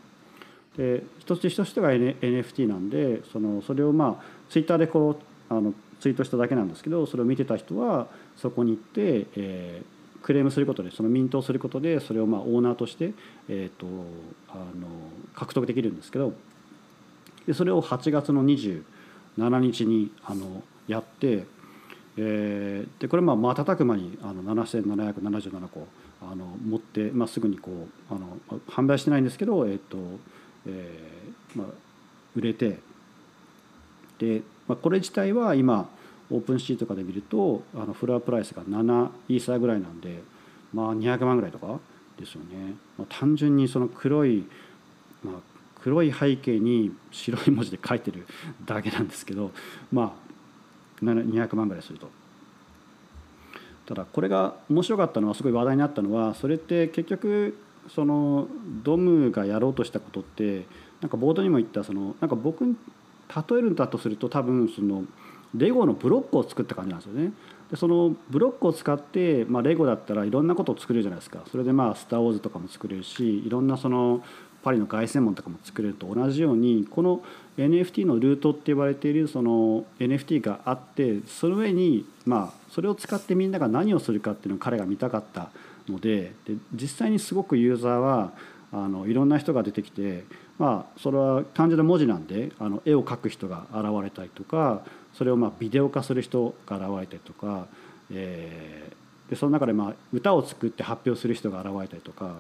[0.78, 5.20] で一つ一つが NFT なんでそのそれをまあツイッターでこ
[5.50, 13.14] うあのツイートしただけなんですけどそれを見てた人はそこに行って、えー、クレームすることでそのミントをすることでそれをまあオーナーとして、
[13.48, 13.88] えーと、
[14.50, 14.88] あの
[15.34, 16.34] 獲得できるんですけど
[17.48, 18.84] でそれを8月の27
[19.60, 21.46] 日にあのやって、
[22.18, 25.88] えー、でこれまあ瞬く間にあの7777個
[26.22, 28.38] あの持って、まあ、すぐにこうあの
[28.68, 29.98] 販売してないんですけど、えーと
[30.66, 31.68] えーまあ、
[32.36, 32.80] 売れて
[34.18, 35.89] で、まあ、これ自体は今
[36.32, 40.24] オープンシーとかで見るとあのフロアプライスが7イーサーぐらいなんで、
[40.74, 41.80] まあ、200万ぐらいとか
[42.20, 44.46] ですよね、まあ、単純にその黒い、
[45.24, 45.36] まあ、
[45.86, 48.26] 黒い背景に白い文字で書いてる
[48.66, 49.52] だけなんですけど
[49.92, 50.16] ま
[51.00, 52.10] あ200万ぐらいすると。
[53.86, 57.56] ただこれが面白かったのはすごい話題になったのはそれって結局
[57.88, 58.48] その
[58.84, 60.66] ドムがやろうとしたことって
[61.02, 62.76] なんかボードにも言ったそのなんか僕に
[63.30, 65.04] 例えるんだとすると多分その
[65.54, 67.32] レゴのブロックを作った感じなんですよね。
[67.70, 74.24] でそのブロックを使って、まあ、レゴだったらいろんなことを作れるじゃないですかそれでまあ「スター・ウォーズ」とかも作れるしいろんなその
[74.66, 77.22] パリの凱旋門とかも作れると同じようにこの
[77.55, 85.51] NFT のルートって呼ばれているその NFT があってその上にまあそれを使ってみんなが何をするかっていうのを彼が見たかった
[85.88, 88.32] のでで実際にすごくユーザーは
[88.74, 90.24] あのいろんな人が出てきて、
[90.57, 94.82] まあ、それは単純な文字なんであの絵を描く人が現れたりとか
[95.13, 97.68] それをまあビデオ化する人が現れたりとか、
[98.11, 102.39] えー、でその中でまあ歌を作って発表する人が現れたりとか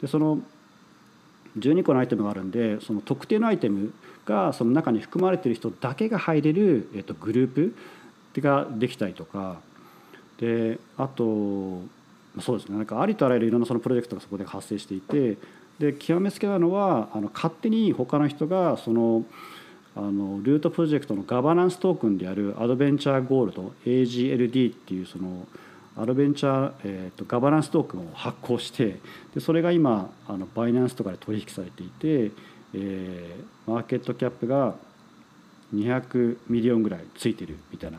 [0.00, 0.38] でその
[1.58, 3.92] 12個のアイテムがあるんでその特定のアイテム
[4.24, 7.76] がその中に含まれてる人だけが入れる、えっと、グループ
[8.40, 9.60] ができたりとか。
[10.38, 11.80] であと
[12.40, 12.76] そうですね。
[12.76, 15.38] なんかありとあらゆるいろんなそのプロジェクトがそこで発生していて
[15.78, 19.24] で極めつけなのはあの勝手に他の人がその
[19.94, 25.46] あの Loot プロジェクトのガバナンストークンであるアドベンチャーゴールド AGLD っていうその
[25.98, 29.00] アドベンチャー、えーと、ガバナンストークンを発行して
[29.34, 32.32] でそれが今あの Binance とかで取引されていて、
[32.74, 34.74] えー、マーケットキャップが
[35.74, 37.98] 200ミリオンぐらいついてるみたいな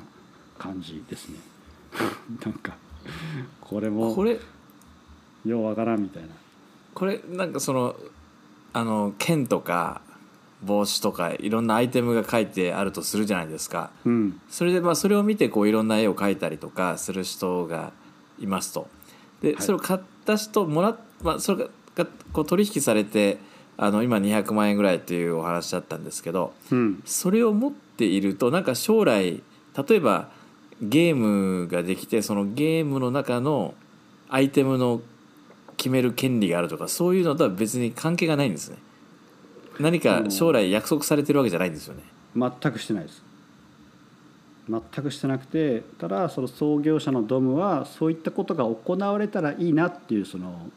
[0.57, 1.39] 感じですね。
[2.45, 2.75] なんか
[3.61, 4.39] これもこれ
[5.45, 6.29] ようわからんみたいな。
[6.93, 7.95] これなんかその
[8.73, 10.01] あの剣とか
[10.67, 17.93] 帽子とかいろんなアイテムが書いてあるとするじゃないですか、うん、それでまあそれを見てこういろんな絵を描いたりとかする人が
[18.39, 18.87] いますと。
[19.41, 23.39] で、はい、それを買った人もらまあ、それがこう取引されて
[23.77, 29.41] あの今200万円ぐらいというお話だったんですけど、うん、それを持っているとなんか将来
[29.87, 30.29] 例えば
[30.81, 33.73] ゲームができてそのゲームの中の
[34.29, 35.01] アイテムの
[35.77, 38.77] 決める権利があるとかそういうのとは別に関係がないんですね
[39.79, 42.03] 何か将来約束されてるわけじゃないんですよね。
[42.35, 43.23] 全くしてないです。
[44.69, 50.69] 全くしてなくてただその創業者のドムはそういったことが行われたらいいなっていうその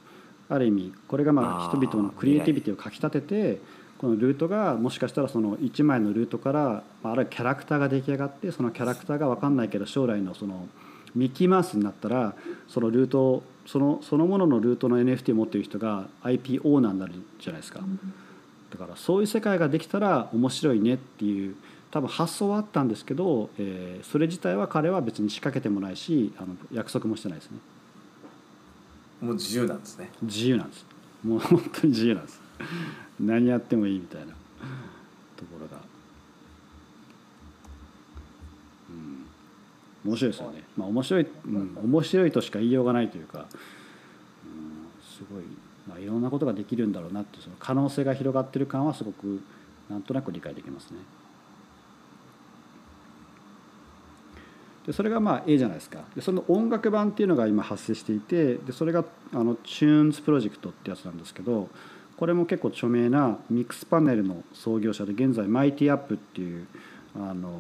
[0.49, 3.61] ある意味これがまあ人々のクリエイティビティをかきたてて
[3.99, 10.69] このルートがもしかしたらその1枚のルートからあるキャラクターが出来上がってそのキャラクターが分かんないけど将来のその
[11.15, 12.35] ミッキーマウスになったら
[12.69, 17.81] そのルートそのそのもののルートの NFT を持っている人が IP オーナーになるじゃないですか。
[18.71, 21.57] だからそういう世界ができたら面白いねっていう
[21.91, 27.59] 多分発想はあったんですけど、えー、それ自体は彼は別に仕掛けてもないしあの約束もしてないですね。
[29.21, 30.11] もう自由なんですね。
[30.23, 30.87] 自由なんです。
[31.25, 32.41] もう本当に自由なんです。
[33.21, 34.35] 何やってもいいみたいな。
[35.41, 35.83] ところが、
[38.91, 40.63] うん、面白いですよね。
[40.77, 43.47] まあ面白い、うん、面白いとしか言いようがないというか、うん、
[45.03, 45.60] すごい、まあ、
[45.99, 49.41] いろんなことができるんだろうなってその可能性が広がってる感はすごく
[49.89, 50.99] なんとなく理解できますね。
[54.87, 61.69] でそれがまあ A じゃないですかでその音楽版っていうのが今発生していてでそれがあのチューンズプロジェクトってやつなんですけど
[62.17, 66.67] これも結構著名なミックスパネルの創業者で現在マイティアップっていう
[67.15, 67.51] あの、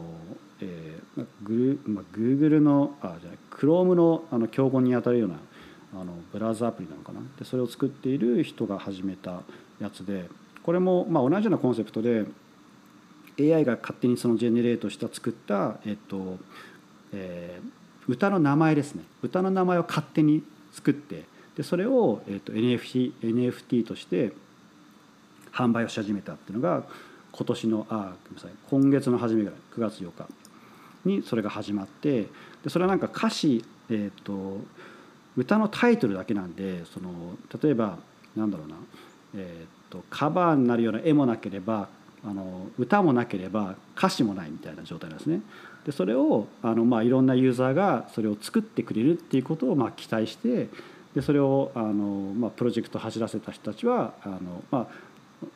[0.60, 5.36] えー、グル、まあ、Google のあじゃない Chrome のあの競合にあたるような
[5.92, 7.20] あのブラウザアプリなのかな？
[7.38, 9.42] でそれを作っている人が始めた
[9.80, 10.28] やつで
[10.62, 12.26] これもまあ同じようなコンセプトで
[13.38, 16.38] AI が勝手にそのジェネレートした作った、えっと
[17.12, 19.04] えー、歌の名前ですね。
[19.22, 21.24] 歌の名前を勝手に作って
[21.56, 24.32] でそれを、えっと、NFT, NFT として
[25.52, 26.84] 販売をし始めたっていうのが
[27.32, 30.28] 今年のあごめんなさい今月の初めぐらい9月8日
[31.04, 32.28] にそれが始まって
[32.62, 34.60] でそれはなんか歌詞、えーと、
[35.40, 37.10] 歌のタイトルだけなんでその
[37.62, 37.98] 例えば
[38.36, 38.76] なんだろうな、
[39.36, 41.88] えーと、カバーになるような絵もなければ
[42.24, 45.40] あの歌もなければ歌詞もないみたいな状態なんですね。
[45.86, 50.68] でそれをあの、まあ、いろんなユーザーがそれを作ってくれるっていうことをまあ期待して
[51.14, 54.86] でそれをあの、まあ、プロジェクト走らせた人たちはあの、まあ、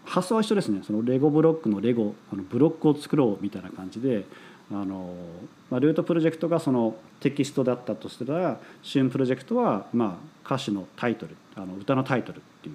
[0.06, 4.24] 発想は一緒ですねそのレゴブロックのレゴあのブロックを作ろうみたいな感じで
[4.80, 5.14] あの、
[5.70, 12.74] まあ、ルートプロジェクトがそのテキストだったとしたらシュンプロジェクトは、まあ、歌詞のタイトルあの歌のタイトルっていう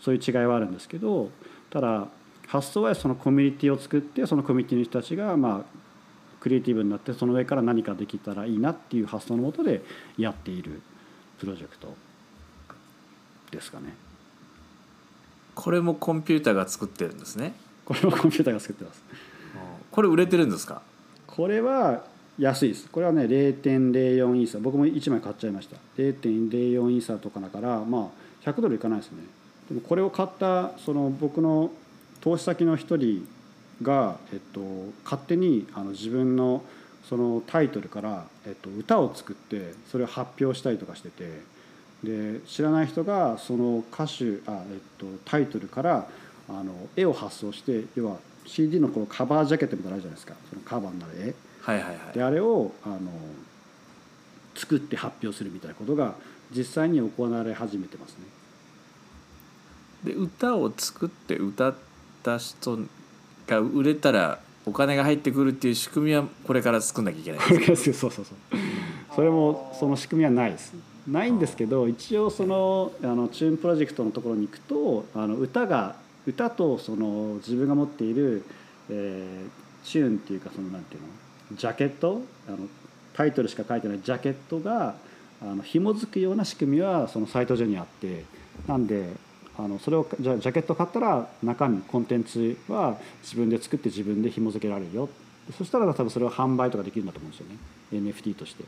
[0.00, 1.30] そういう違いはあるんですけど
[1.70, 2.08] ただ
[2.46, 5.80] 発想はそのコミュニティを作ってそのコミュニティの人たちがまあ
[6.40, 9.82] クリエイティブになってその上から何かできたらいいなっていう発想のもとで
[10.16, 10.80] やっている
[11.38, 11.94] プロジェクト
[13.50, 13.94] ですかね。
[15.54, 17.52] これもコンピューターが作ってるんですね。
[17.84, 19.02] これもコンピューターが作ってます。
[19.90, 20.82] これ売れてるんですか？
[21.36, 22.04] これは
[22.38, 22.88] 安いです。
[22.90, 25.76] これはね0.04イーサ僕も1枚買っちゃいました。
[25.96, 28.10] 0.04イーサとかだからま
[28.44, 29.22] あ100ドルいかないですね。
[29.68, 31.70] でもこれを買ったその僕の
[32.20, 33.26] 投資先の一人
[33.82, 34.60] が、えっと、
[35.04, 36.62] 勝手にあの自分の
[37.08, 41.40] そのタイトルから、えっと、歌を作ってそれを発表したりとかしてて
[42.04, 46.06] で知らない人がその歌手あ、えっと、タイトルから
[46.48, 48.16] あの絵を発送して要は
[48.46, 50.34] CD のこのカバージャケットみたいなのあるじゃないですか。
[50.48, 52.98] そのカバーになる絵、はいはいはい、であれをあの
[54.54, 56.14] 作って発表するみたいなことが
[56.54, 58.18] 実際に行われ始めてますね。
[60.04, 61.74] で歌を作って歌っ
[62.22, 62.78] た人
[63.46, 67.76] が売れたらお金が入ってくるっていう仕組みはこれから作んなきゃいけない。
[67.76, 68.24] そうそうそう。
[69.14, 70.74] それもその仕組みはないです。
[71.06, 75.96] ないんですけど一応そのあのチューンプロジェクトのところに行くとあの歌が
[76.26, 78.44] 歌とその自分が持っている、
[78.88, 81.08] えー、チューンっていうかそのなんていうの？
[81.56, 82.22] ジャケット？
[82.48, 82.58] あの
[83.14, 84.94] タイトルしか書いてないジャケットが
[85.42, 88.24] あの紐づくような仕組みはそのサイト上にあって
[88.66, 89.12] なんで
[89.58, 95.08] あのそれをじゃジャケット買ったら中身コンテンツは自分で作って自分で紐付けられるよ。
[95.58, 97.56] そしたら多分それを販売とかできるんだと思うんですよね。
[97.92, 98.64] NFT として。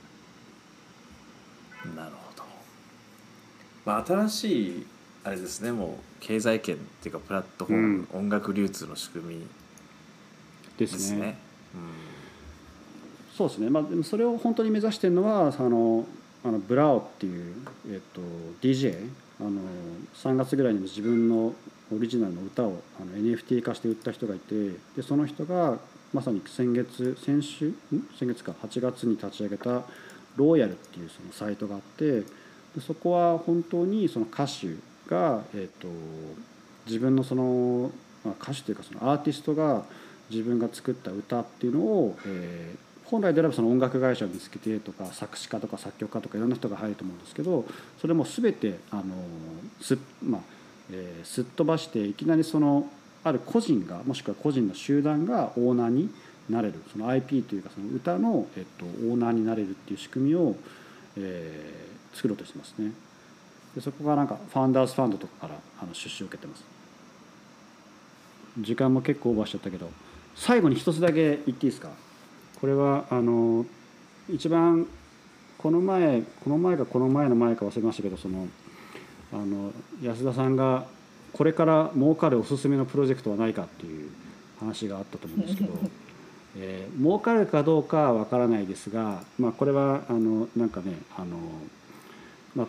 [1.97, 2.45] なるほど、
[3.85, 4.87] まあ、新しい
[5.25, 9.47] あれですねもう経済圏っていうかプラットフォーム、うん、音楽流通の仕組み
[10.79, 11.39] ですすね。
[11.75, 16.07] うん、そうですね、まあ、でもそれを本当に目指してるのはあの
[16.45, 17.55] あのブラオっていう、
[17.89, 18.21] えっと、
[18.61, 19.09] DJ
[19.41, 19.61] あの
[20.15, 21.55] 3月ぐらいにも自分の
[21.95, 25.79] オリジナルの歌をあの NFT 化して売った人がいてでその人が
[26.13, 27.73] まさに先月先週
[28.19, 29.83] 先月か8月に立ち上げた
[30.37, 32.25] ローヤルっていうそのサイトがあってで
[32.81, 34.75] そこは本当にその歌手
[35.13, 35.89] が、えーと、
[36.87, 37.91] 自分のその、
[38.25, 39.85] まあ、歌手というかそのアーティストが
[40.31, 47.67] 自分が作った歌っていうのを、えー、本来であればその音楽会社を見つけてとか作詞家とか作曲家とかいろんな人が入ると思うんですけど
[48.01, 49.03] それも全てあの
[49.81, 50.41] す,、まあ
[50.91, 52.89] えー、すっ飛ばしていきなりその
[53.23, 56.11] ある個人がもしくは個人の集団がオーナーに
[56.49, 60.57] なれるその IP というかその歌の、えっと、オーナーになれるっていう仕組みを、
[61.17, 62.93] えー、作ろうとしてますね
[63.75, 66.65] でそこがなんかファウンダーズファンドとかからあの出資を受けてます。
[68.59, 69.91] 時間も結構オーバーしちゃったけど
[70.35, 71.89] 最後に一つだけ言っていいですか？
[72.61, 73.65] これはあの
[74.29, 74.87] 一番
[75.59, 78.47] この前この前かこの前の前か忘れましたけどその
[79.33, 80.85] あの安田さんが
[81.33, 84.11] これから儲かるおすすめのプロジェクトはないかっていう
[84.61, 85.73] 話があったと思うんですけど、
[86.59, 91.39] えー、儲かるかどうかは分からないですが、まあ、これはあのなんかねあの、
[92.55, 92.67] まあ、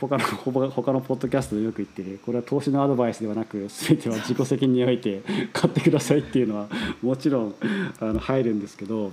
[0.00, 6.68] 他の他のポッドキャストでよく言ってこれは投資のアドバイスではなく全ては自己責任において 買ってくださいっていうのは
[7.02, 7.54] もちろん
[8.00, 9.12] あの入るんですけど、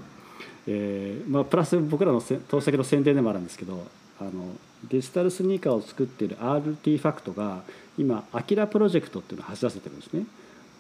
[0.66, 3.86] えーまあ、プラス僕らの投資先の宣伝でもあるんですけど
[4.20, 4.32] あの
[4.90, 7.62] デジタルスニーカーを作っている RT ファクトが
[7.98, 10.26] 今アキラプロジェクトっていうのを走らせてるんですね。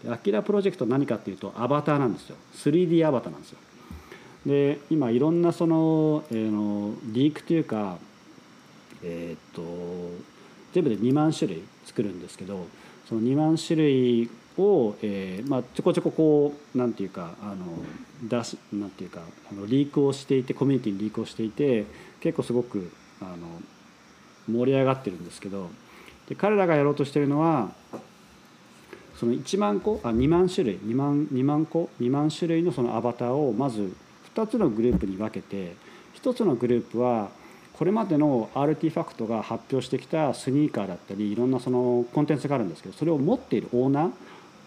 [0.09, 2.37] アキラプロジェクト何かっていうとアバターなんですよ。
[2.55, 3.59] 3D アバターなんですよ。
[4.45, 7.97] で今いろんなその,、えー、のリークというか
[9.03, 9.61] えっ、と
[10.73, 12.67] 全部で2万種類作るんですけど
[13.07, 17.65] その2万種類を、えーまあ、ちょこちょここうなんていうかあの
[18.23, 19.21] 出しなんていうか
[19.51, 21.85] あのリークをしていてコミュニティにリークをしていて
[22.19, 22.91] 結構すごく
[23.21, 23.61] あの
[24.47, 25.69] 盛り上がってるんですけど
[26.27, 27.71] で彼らがやろうとしてるのは
[29.19, 33.93] その1万個あ2万種類2万 ,2 万個2万種類のそのアバターをまず
[34.35, 35.75] 2つのグループに分けて
[36.21, 37.29] 1つのグループは
[37.79, 44.11] これまでの RT ファクトが発表してきたスニーカーだったりいろんなそのコンテンツがあるんですけどそれを持っているオーナー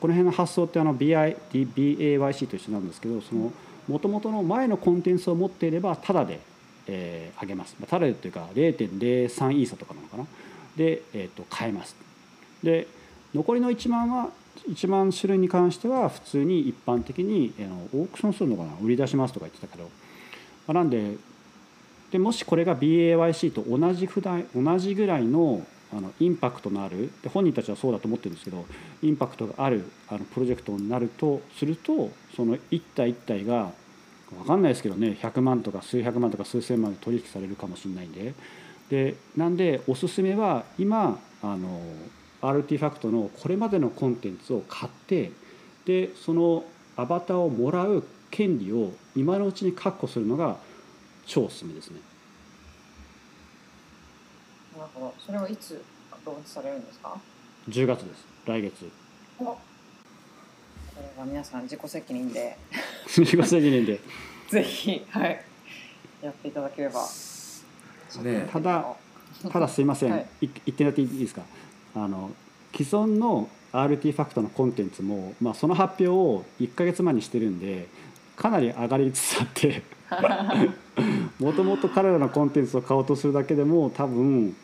[0.00, 3.52] この辺の発想ってあの BI BAYC と一緒なんですけどその
[3.86, 6.40] もともとの前のコンテンツを持っていればタダで
[6.86, 7.76] えー、上げます。
[7.88, 10.26] タダでというか0.03イーサとかなのかな。
[10.76, 11.96] で、えー、と買えます。
[12.62, 12.86] で
[13.34, 14.30] 残りの1万は
[14.68, 17.52] 1万種類に関しては普通に一般的に、
[17.94, 19.90] オークションするのかな売り出しますとか言ってたけど、
[20.66, 21.16] ま、なんで
[22.12, 28.64] でもしこれが BAYC と同じぐらい同じぐらいのあのインパクトのあるで本人たちはそうだと思ってるんですけど
[29.02, 33.72] インパクトがあるあのプロジェクトになるとするとその一体一体が
[34.30, 38.34] 分かんないですけどね100万とか数百万とか数千万で取引されるかもしれないんで。
[38.90, 41.80] でなんでおすすめは今あの
[42.42, 45.30] RT ファクトのこれまでのコンテンツを買って
[45.86, 46.64] でその
[46.96, 50.56] アバターをもらう権利を今のうちに確保するのが
[51.26, 52.00] 超おすすめですね。
[54.76, 55.14] なるほど。
[55.18, 55.82] それはいつ
[56.24, 57.16] ローンチされるんですか
[57.68, 58.24] ？10月です。
[58.46, 58.90] 来月。
[59.38, 59.58] こ
[61.16, 62.56] れは皆さん自己責任で
[63.08, 64.00] 自己責任で
[64.50, 65.44] ぜひはい
[66.22, 67.00] やっていただければ、
[68.22, 68.96] ね、ただ
[69.50, 71.42] ただすいません、 はい、言ってもらっていいですか？
[71.94, 72.30] あの
[72.76, 77.88] 既存の RT ファクトのコンテンツも、まあ、その発表を1か月前にしてるんで
[78.36, 79.82] かなり上がりつつあって
[81.38, 84.54] もともと彼らのコンテンツを買おうとするだけでも多分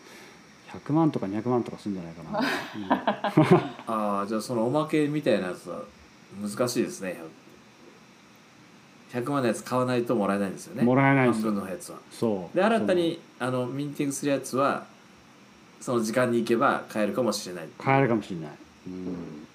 [0.68, 2.38] 100万とか200万とかするんじゃないかな、
[3.88, 5.82] うん、ああじゃあそのおまけみたいなやつは
[6.40, 7.20] 難しいですね。
[9.12, 10.82] 100万のやつ買わないともらえないんですよね。
[10.82, 11.98] もらえない半分のやつは。
[12.10, 12.56] そう。
[12.56, 14.84] で新たにあのミーティングするやつは
[15.80, 17.68] その時間に行けば買えるかもしれない。
[17.78, 18.50] 買えるかもしれない。
[18.88, 19.47] うん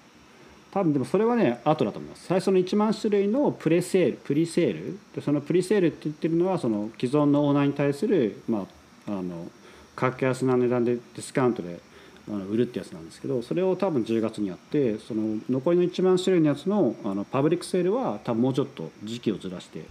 [0.74, 8.66] 多分でもそれはね後だと思います最初の1万種類のプレセールプリセールでそのプリセールって言ってるのはその既存のオーナーに対するま
[9.06, 9.46] ああの
[9.94, 11.78] 格安な値段でディスカウントで
[12.26, 19.84] あの売るってやつなんですけどそれを多分10月にやってその残りの1万種類のやつのあのパブリックセールは多分もうちょっと時期をずらして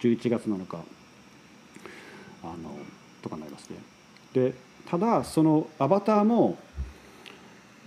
[0.00, 0.78] 11月なのか
[2.42, 2.54] あの
[3.20, 3.76] とかになりますね。
[4.32, 4.54] で
[4.86, 6.56] ただそのアバターも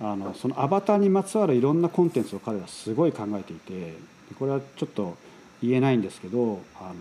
[0.02, 3.94] あのそのアバターにまつわるいろんなコンテンツを彼らすごい考えていて
[4.38, 5.16] これはちょっと
[5.62, 6.94] 言えないんですけどあの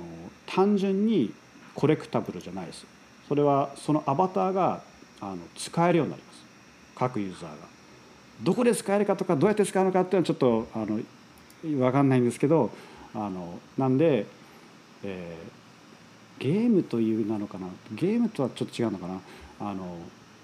[0.47, 1.33] 単純に
[1.75, 2.87] コレクタブルじゃないです。
[3.29, 4.83] それはそのアバターが
[5.21, 6.45] あの使えるようになります。
[6.95, 7.57] 各ユーザーが。
[8.43, 11.01] どこで使えるかとかどうやって使うのかっていうのはちょっとあの
[11.63, 12.71] 分かんないんですけど
[13.15, 14.27] あのなんで、
[15.03, 17.67] えー、ゲームというなのかな。
[17.93, 19.21] ゲームとはちょっと違うのかな。
[19.61, 19.97] あの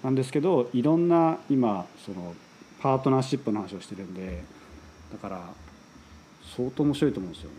[0.03, 2.33] なんですけどいろんな今その
[2.81, 4.43] パートナーシップの話をしてるんで
[5.11, 5.41] だから
[6.55, 7.55] 相当面白いと思うんですよね。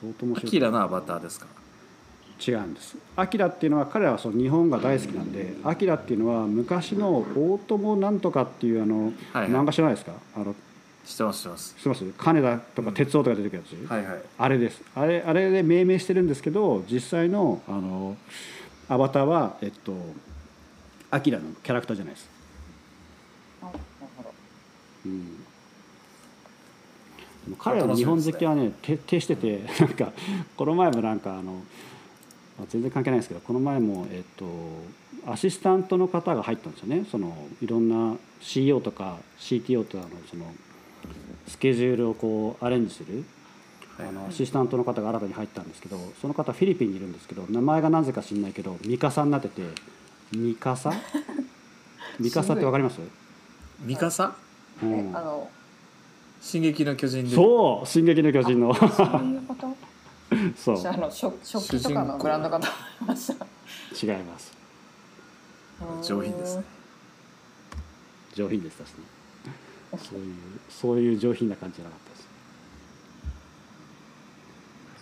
[0.00, 0.48] 相当面白い。
[0.48, 1.46] アキラのアバターですか？
[2.44, 2.96] 違うんです。
[3.14, 10.12] アキラっていうのは彼らはその日本が大好きなんでアキラっていうのは昔の大友なんとかっていうあの、はいはい、漫画知らないですか？
[10.34, 10.54] あの
[11.04, 11.74] 知ってます知ってます。
[11.76, 12.04] 知ってます？
[12.16, 14.82] 金田とか哲夫とか出てくるやつ、うん、はいはい、あれです。
[14.96, 18.16] あれあれで命名してるんですけど実際のあの
[18.92, 19.94] アバターはえっと
[21.10, 22.30] アキラのキャラクターじゃないです。
[25.04, 25.38] うん、
[27.58, 30.12] 彼らの日本好きはね徹底してて なんか
[30.56, 31.62] この前もなんかあの
[32.68, 34.46] 全然関係ないですけどこの前もえっと
[35.26, 37.06] アシスタントの方が入ったんですよね。
[37.10, 40.52] そのいろんな CEO とか CTO とかのその
[41.48, 43.24] スケジュールをこうアレンジする
[44.08, 49.62] あのアシスタントの方が新たに入ったんですけどその方フィリピンにいるんですけど名前がなぜか知んないけどミカサになってて
[50.32, 50.92] ミカサ？
[52.18, 53.00] ミカサってわかります？
[53.80, 54.34] ミカサ？
[54.82, 55.16] うん。
[55.16, 55.50] あの
[56.40, 57.34] 進撃の巨人で。
[57.34, 58.74] そう「進撃の巨人」の。
[58.74, 59.76] そういうこと？
[60.56, 60.76] そう。
[60.76, 62.66] 私あの食食器とかのブランドかと
[63.00, 63.46] 思いました。
[64.14, 64.52] 違います。
[66.02, 66.64] 上品ですね。
[68.34, 68.94] 上品でしたしね。
[69.98, 70.34] そういう
[70.70, 72.22] そういう上品な感じじゃなかったです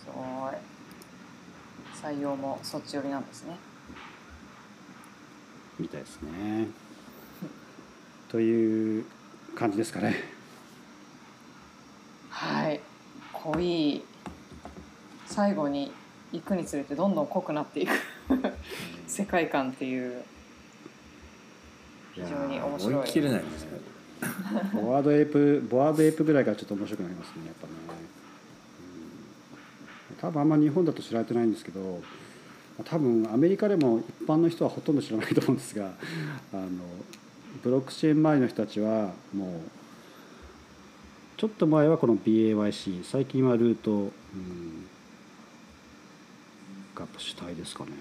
[0.15, 0.53] ごい。
[2.01, 3.55] 採用もそっち寄りなんですね。
[5.79, 6.67] みたいですね。
[8.29, 9.05] という
[9.55, 10.15] 感じですかね。
[12.29, 12.79] はい。
[13.33, 14.03] 濃い。
[15.27, 15.91] 最後に
[16.31, 17.91] 行くにつれてどんどん濃くなっていく。
[19.07, 20.23] 世界観っていう。
[22.13, 22.95] 非常に面白い。
[22.95, 23.91] 追い切れないですね。
[24.73, 28.20] ボワードエイプボワードエイプぐらいからちょっと面白くなりますねやっぱね、うん、
[30.21, 32.01] 多分あんま日本だと知られてないんですけど
[32.85, 35.93] 多分アメリカでも一般の人はほとんど知らないと思うんですが
[36.53, 36.69] あの
[37.63, 39.59] ブロックチェーン周りの人たちはもう
[41.37, 44.11] ちょっと前はこの BAYC 最近はルート、うん、
[46.93, 47.91] が主体ですかね、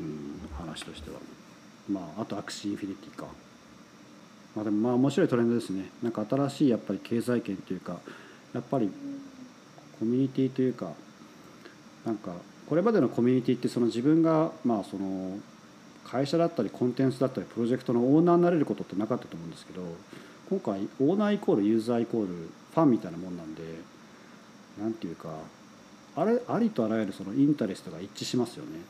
[0.00, 1.16] うん、話としては。
[1.88, 3.26] まああと Axie Infinity か。
[4.54, 5.90] まあでもまあ面白いトレンドですね。
[6.02, 8.00] なんか新しいやっぱり経済圏というか
[8.52, 8.90] やっぱり
[9.98, 10.92] コミュニティというか
[12.04, 12.32] なんか
[12.68, 15.38] これまでのコミュニティってその自分がまあその
[16.04, 19.82] 会社だったりコンテンツだったりプロジェクトのオーナーになれることってなかったと思うんですけど
[20.48, 23.62] 今回オーナーイコールユーザーイコールファンみたいなもんなんで
[24.80, 25.28] なんていうか
[26.16, 28.80] あれありとあらゆるそのインタレストが一致しますよね。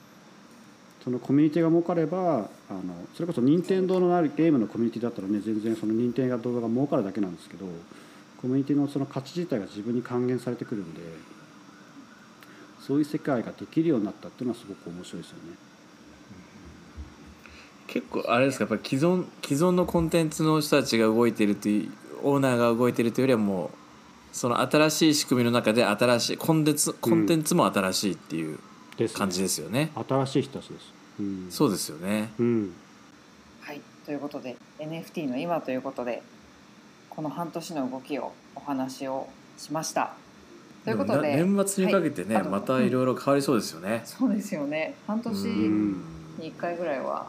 [1.05, 7.65] そのコミュニティが儲かればあのそれこそ任天堂のあるゲームのコミュニティだったらね全然その任天堂が儲かるだけなんですけど
[8.41, 11.01] コミュニティのその価値自体が自分に還元されてくるんで
[12.90, 15.56] そういう世界ができるようになったっていうのはすごく面白いですよね。
[17.86, 21.92] 結構あれですかやっぱり既存既存のコンテンツの人たちが動いてるという
[22.24, 23.70] オーナーが動いてるというよりはもう
[24.32, 28.58] その新しい仕組みの中で新しいコンテンツコンテンツも新しいっていう
[29.14, 29.92] 感じですよね。
[30.08, 30.92] 新しい人たちです。
[31.20, 32.32] うん、そうですよね。
[32.40, 32.72] うん、
[33.60, 36.24] はいということで NFT の今ということで
[37.08, 40.14] この半年の動きをお話をしました
[40.85, 44.02] ということでもな年末にかけてね、はいまたいろいろ変わりそうですよね。
[44.05, 45.93] そうですよね半年ん
[46.39, 47.27] に1回ぐらいは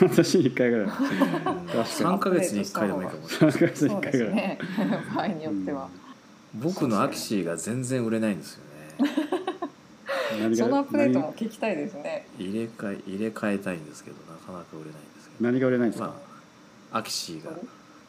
[0.00, 0.86] 私一回ぐらい。
[0.86, 1.86] 確かに。
[1.86, 3.52] 三ヶ月に一回でもいいかもしれない。
[3.58, 4.34] 三ヶ月にそう一回ぐらい。
[4.34, 4.58] ね
[5.14, 5.88] 場合によっては、
[6.54, 8.70] 僕のアキシーが全然売れないんですよね。
[10.40, 15.50] 何そのアップデート何も聞きたいですね入れ替え入れ替えたいんですけどなかなか売れないんですけど。
[15.50, 16.08] 何が売れないんですか？
[16.08, 16.20] ま
[16.92, 17.50] あアキシーが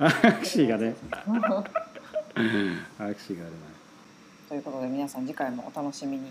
[0.08, 0.96] アクシーがね。
[1.18, 3.81] アクシーが売れない。
[4.52, 6.30] ということで皆さん次回もお楽しみに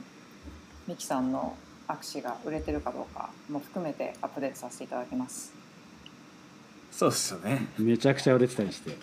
[0.87, 1.57] ミキさんの
[1.89, 5.55] 握手が売れてるかどうかも含めてアップデートさせていただきます
[6.93, 7.69] そうですよね。
[7.79, 8.95] めちゃくちゃ売れてたりして。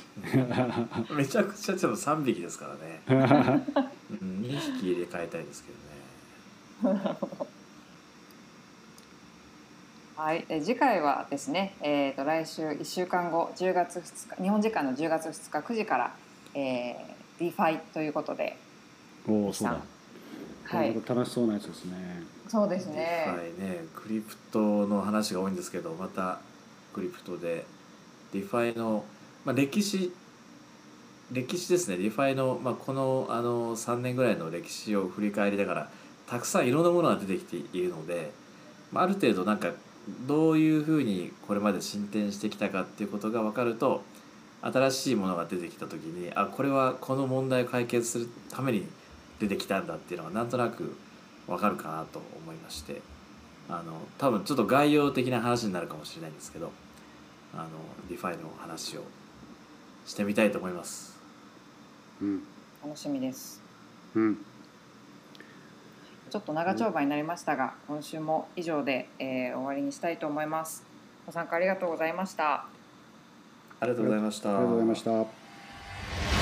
[1.16, 3.02] めちゃくちゃちょっと三匹ですからね。
[4.22, 5.72] うん二匹入れ替えたいですけ
[6.84, 7.00] どね。
[10.16, 16.16] はい、え次回はですね、えー、と来週1週間後10月2日日本時間の10月2日9時から、
[16.54, 18.58] えー、DeFi ということで
[19.28, 19.82] おお、そうだ。
[20.70, 22.24] はい楽しそうなやつですね。
[22.48, 23.02] そうですはいね
[23.60, 26.40] ね、クリプトの話が多いんですけど、また
[26.94, 27.66] クリプトで
[28.34, 29.04] DeFi の
[29.46, 30.12] まあ歴史
[31.32, 31.98] 歴史ですね。
[31.98, 35.90] DeFi のまあこのあの3年ぐらいの歴史を振り返りながら
[36.26, 38.32] たくさんいろんなものが出てきているので、
[38.92, 39.72] まあある程度なんか
[40.26, 44.04] どういうふうにこれまで進展してきたかっていうことが分かると
[44.62, 48.88] 新しいものが出てきた時にあこれはこの問題を解決するために
[49.40, 50.96] 出てきたんだっていうのがなんとなく
[51.48, 53.02] 分かるかなと思いまして
[53.70, 56.72] あの多分ちょっと概要的な話になるかもしれないんですけど
[57.54, 57.70] あの
[58.10, 59.04] DeFi の話を
[60.06, 61.18] してみたいと思います。
[62.22, 62.44] うん。
[62.84, 63.62] 楽しみです
[64.16, 64.38] うん。
[66.30, 70.84] ちょっと長丁場になりましたが今週も以上で、えー終わりにしたいと思います
[71.26, 72.66] ご参加ありがとうございました
[73.80, 74.50] ありがとうございました。
[74.50, 76.37] ありがとうございました。